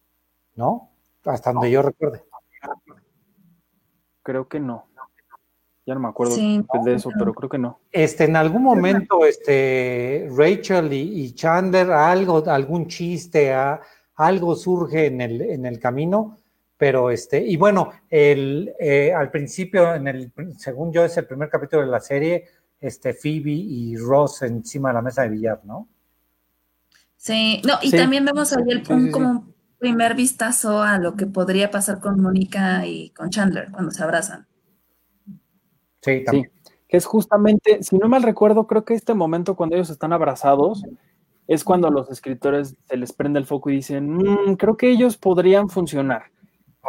[0.60, 0.90] ¿no?
[1.24, 2.22] Hasta donde yo recuerde.
[4.22, 4.86] Creo que no.
[5.86, 6.62] Ya no me acuerdo Sí.
[6.84, 7.80] de eso, pero creo que no.
[7.90, 13.80] Este, en algún momento, este, Rachel y, y Chandler, algo, algún chiste, a-
[14.16, 16.36] algo surge en el, en el camino,
[16.76, 21.48] pero este, y bueno, el, eh, al principio, en el, según yo, es el primer
[21.48, 22.44] capítulo de la serie,
[22.78, 25.88] este, Phoebe y Ross encima de la mesa de billar, ¿no?
[27.16, 27.96] Sí, no, y Sí.
[27.96, 29.12] también vemos ahí el, Sí, un, sí, sí.
[29.12, 29.49] como un
[29.80, 34.46] primer vistazo a lo que podría pasar con Mónica y con Chandler cuando se abrazan.
[36.02, 36.50] Sí, también.
[36.88, 40.84] que es justamente, si no mal recuerdo, creo que este momento cuando ellos están abrazados
[41.46, 45.16] es cuando los escritores se les prende el foco y dicen, mm, creo que ellos
[45.16, 46.24] podrían funcionar.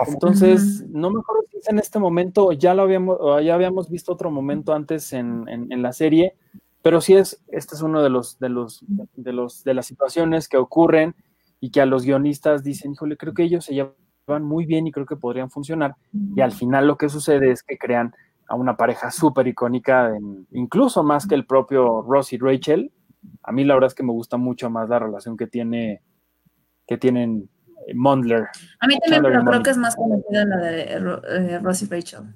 [0.07, 4.13] Entonces, no me acuerdo si es en este momento, ya lo habíamos, ya habíamos visto
[4.13, 6.35] otro momento antes en, en, la serie,
[6.81, 10.47] pero sí es, este es uno de los, de los, de los, de las situaciones
[10.47, 11.15] que ocurren
[11.61, 14.91] y que a los guionistas dicen, híjole, creo que ellos se llevan muy bien y
[14.91, 15.95] creo que podrían funcionar.
[16.35, 18.13] Y al final lo que sucede es que crean
[18.47, 20.11] a una pareja súper icónica,
[20.51, 22.91] incluso más que el propio Ross y Rachel.
[23.43, 26.01] A mí la verdad es que me gusta mucho más la relación que tiene,
[26.87, 27.47] que tienen
[27.93, 28.47] Mondler.
[28.79, 32.35] A mí también, pero creo que es más conocida la de eh, Ross y Rachel.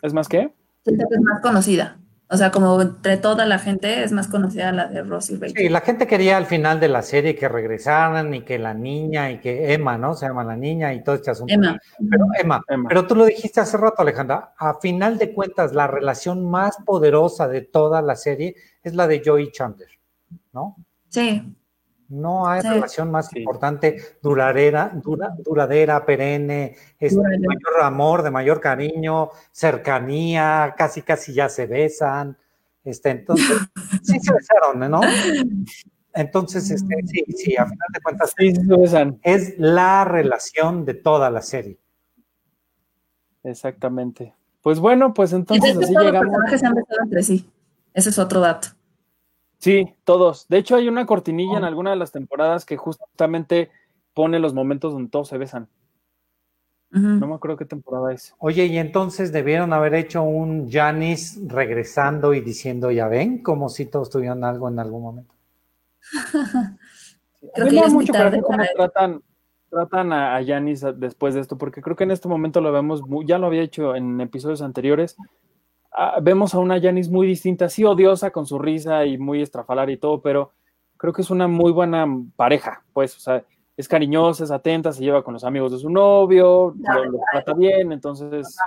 [0.00, 0.54] ¿Es más qué?
[0.84, 1.98] Siento que es más conocida.
[2.28, 5.56] O sea, como entre toda la gente es más conocida la de Ross y Rachel.
[5.56, 9.30] Sí, la gente quería al final de la serie que regresaran y que la niña
[9.30, 10.14] y que Emma, ¿no?
[10.14, 11.54] Se llama la niña y todo este asunto.
[11.54, 11.78] Emma.
[12.10, 14.54] Pero Emma, pero tú lo dijiste hace rato, Alejandra.
[14.58, 19.22] A final de cuentas, la relación más poderosa de toda la serie es la de
[19.24, 19.90] Joey Chandler,
[20.52, 20.76] ¿no?
[21.08, 21.56] Sí.
[22.08, 24.92] No hay relación más importante, duradera,
[25.38, 32.36] duradera, perenne, es de mayor amor, de mayor cariño, cercanía, casi casi ya se besan.
[32.84, 33.58] Este, entonces,
[34.02, 35.00] sí se besaron, ¿no?
[36.14, 39.18] Entonces, este, sí, sí, a final de cuentas, sí, se besan.
[39.22, 41.78] es la relación de toda la serie.
[43.42, 44.32] Exactamente.
[44.62, 46.36] Pues bueno, pues entonces así llegamos.
[46.50, 47.50] Los se han besado entre sí.
[47.94, 48.75] Ese es otro dato.
[49.58, 50.46] Sí, todos.
[50.48, 51.66] De hecho, hay una cortinilla en oh.
[51.66, 53.70] alguna de las temporadas que justamente
[54.14, 55.68] pone los momentos donde todos se besan.
[56.90, 58.34] No me acuerdo qué temporada es.
[58.38, 63.84] Oye, y entonces debieron haber hecho un Janis regresando y diciendo, ya ven, como si
[63.84, 65.34] todos tuvieran algo en algún momento.
[67.54, 69.20] creo que mucho tarde cómo tratan,
[69.68, 73.38] tratan a Janis después de esto, porque creo que en este momento lo vemos, ya
[73.38, 75.16] lo había hecho en episodios anteriores,
[75.98, 79.88] Ah, vemos a una Janis muy distinta, sí odiosa con su risa y muy estrafalar
[79.88, 80.52] y todo, pero
[80.98, 83.42] creo que es una muy buena pareja, pues, o sea,
[83.78, 87.92] es cariñosa, es atenta, se lleva con los amigos de su novio, lo, trata bien,
[87.92, 88.58] entonces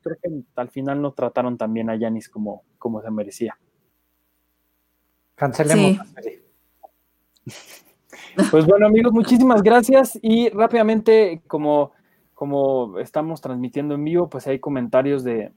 [0.00, 3.58] creo que al final no trataron tan bien a Janis como, como se merecía.
[5.34, 5.98] Cancelemos
[8.52, 11.90] Pues bueno, amigos, muchísimas gracias y rápidamente, como,
[12.32, 15.52] como estamos transmitiendo en vivo, pues hay comentarios de,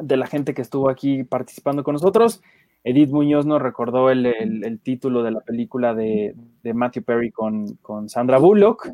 [0.00, 2.42] de la gente que estuvo aquí participando con nosotros.
[2.82, 8.90] Edith Muñoz nos recordó el, título de la película de, Matthew Perry con, Sandra Bullock.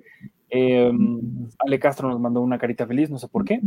[0.48, 3.60] Em, Ale Castro nos mandó una carita feliz, no sé por qué.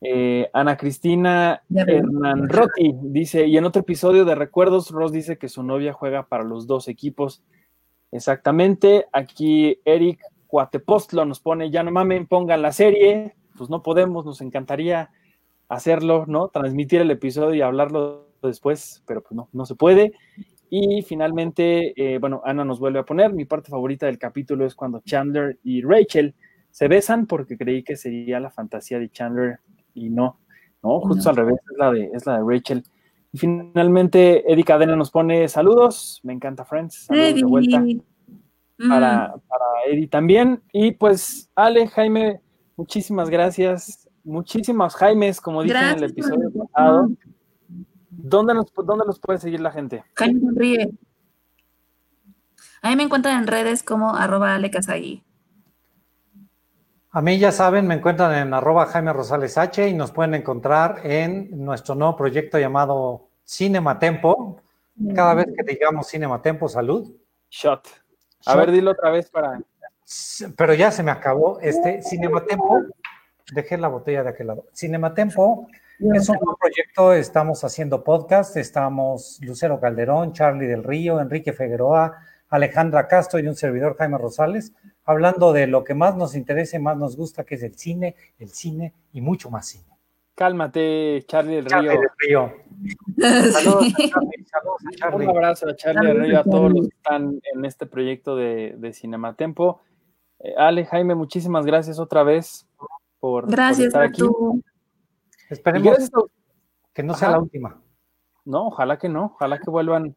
[0.00, 5.48] Eh, Ana Cristina Hernán Rotti dice, y en otro episodio de Recuerdos, Ross dice que
[5.48, 7.42] su novia juega para los dos equipos.
[8.12, 9.06] Exactamente.
[9.12, 13.34] Aquí Eric Cuatepostlo nos pone, ya no mamen, pongan la serie.
[13.56, 15.10] Pues no podemos, nos encantaría
[15.68, 16.48] hacerlo, ¿no?
[16.48, 20.12] Transmitir el episodio y hablarlo después, pero pues no, no se puede.
[20.68, 24.74] Y finalmente, eh, bueno, Ana nos vuelve a poner, mi parte favorita del capítulo es
[24.74, 26.34] cuando Chandler y Rachel
[26.70, 29.60] se besan porque creí que sería la fantasía de Chandler
[29.94, 30.40] y no,
[30.82, 32.82] no, justo al revés, es la, de, es la de Rachel.
[33.32, 37.84] Y finalmente, Eddie Cadena nos pone saludos, me encanta Friends, saludos de vuelta
[38.88, 39.40] para, mm.
[39.48, 40.62] para Eddie también.
[40.72, 42.40] Y pues, Ale, Jaime,
[42.76, 47.10] muchísimas gracias muchísimas Jaimes, como dije en el episodio pasado.
[48.10, 50.04] ¿Dónde, nos, ¿Dónde los puede seguir la gente?
[50.14, 50.90] Jaime sonríe.
[52.82, 55.22] A mí me encuentran en redes como arroba alecasagui.
[57.10, 61.00] A mí ya saben, me encuentran en arroba Jaime Rosales H y nos pueden encontrar
[61.04, 64.60] en nuestro nuevo proyecto llamado Cinematempo.
[65.14, 67.10] Cada vez que digamos Cinematempo, salud.
[67.50, 67.88] Shot.
[68.44, 69.60] A ver, dilo otra vez para.
[70.56, 71.58] Pero ya se me acabó.
[71.60, 72.82] Este Cinematempo
[73.52, 74.66] dejé la botella de aquel lado.
[74.74, 75.68] Cinematempo
[75.98, 82.18] es un proyecto, estamos haciendo podcast, estamos Lucero Calderón, Charlie del Río, Enrique Figueroa,
[82.50, 84.74] Alejandra Castro y un servidor Jaime Rosales,
[85.04, 88.14] hablando de lo que más nos interesa y más nos gusta, que es el cine,
[88.38, 89.84] el cine y mucho más cine.
[90.34, 91.90] Cálmate, Charlie del Río.
[91.90, 92.52] Del Río.
[93.52, 97.64] Saludos, a Charlie, Un abrazo a Charlie del Río, a todos los que están en
[97.64, 99.80] este proyecto de, de Cinematempo.
[100.40, 102.66] Eh, Ale, Jaime, muchísimas gracias otra vez
[103.20, 104.22] Gracias estar aquí.
[105.50, 106.10] Esperemos
[106.92, 107.80] que no sea la última.
[108.44, 110.16] No, ojalá que no, ojalá que vuelvan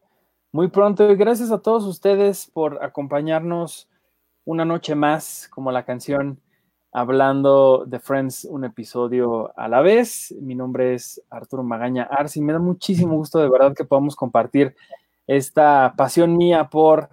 [0.52, 1.10] muy pronto.
[1.10, 3.88] Y gracias a todos ustedes por acompañarnos
[4.44, 6.40] una noche más, como la canción
[6.92, 10.34] hablando de Friends, un episodio a la vez.
[10.40, 12.40] Mi nombre es Arturo Magaña Arsi.
[12.40, 14.74] Me da muchísimo gusto de verdad que podamos compartir
[15.26, 17.10] esta pasión mía por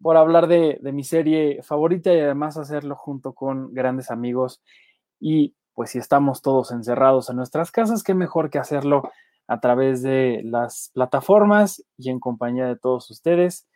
[0.00, 4.62] por hablar de, de mi serie favorita y además hacerlo junto con grandes amigos.
[5.20, 9.10] Y pues si estamos todos encerrados en nuestras casas, qué mejor que hacerlo
[9.46, 13.66] a través de las plataformas y en compañía de todos ustedes.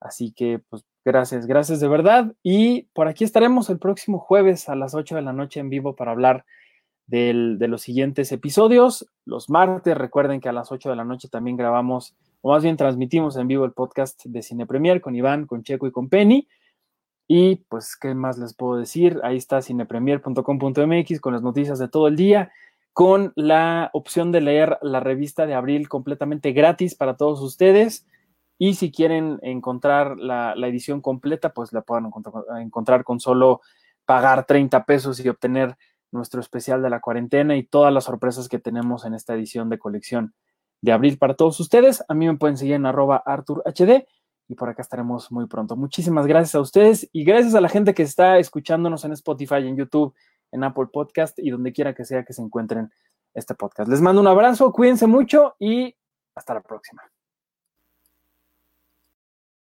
[0.00, 2.34] Así que, pues, gracias, gracias de verdad.
[2.42, 5.96] Y por aquí estaremos el próximo jueves a las 8 de la noche en vivo
[5.96, 6.44] para hablar
[7.06, 9.06] del, de los siguientes episodios.
[9.24, 12.76] Los martes, recuerden que a las 8 de la noche también grabamos, o más bien
[12.76, 16.46] transmitimos en vivo el podcast de Cine Premier con Iván, con Checo y con Penny.
[17.28, 19.20] Y pues, ¿qué más les puedo decir?
[19.24, 22.52] Ahí está cinepremier.com.mx con las noticias de todo el día
[22.96, 28.06] con la opción de leer la revista de abril completamente gratis para todos ustedes.
[28.56, 32.10] Y si quieren encontrar la, edición completa, pues la pueden
[32.58, 33.60] encontrar, con solo
[34.06, 35.76] pagar 30 pesos y obtener
[36.10, 39.78] nuestro especial de la cuarentena y todas las sorpresas que tenemos en esta edición de
[39.78, 40.32] colección
[40.80, 42.02] de abril para todos ustedes.
[42.08, 44.06] A mí me pueden seguir en arroba ArturHD
[44.48, 45.76] y por acá estaremos muy pronto.
[45.76, 49.76] Muchísimas gracias a ustedes y gracias a la gente que está escuchándonos en Spotify, en
[49.76, 50.14] YouTube
[50.52, 52.90] en Apple Podcast y donde quiera que sea que se encuentren
[53.34, 53.88] este podcast.
[53.90, 55.94] Les mando un abrazo, cuídense mucho y
[56.34, 57.02] hasta la próxima.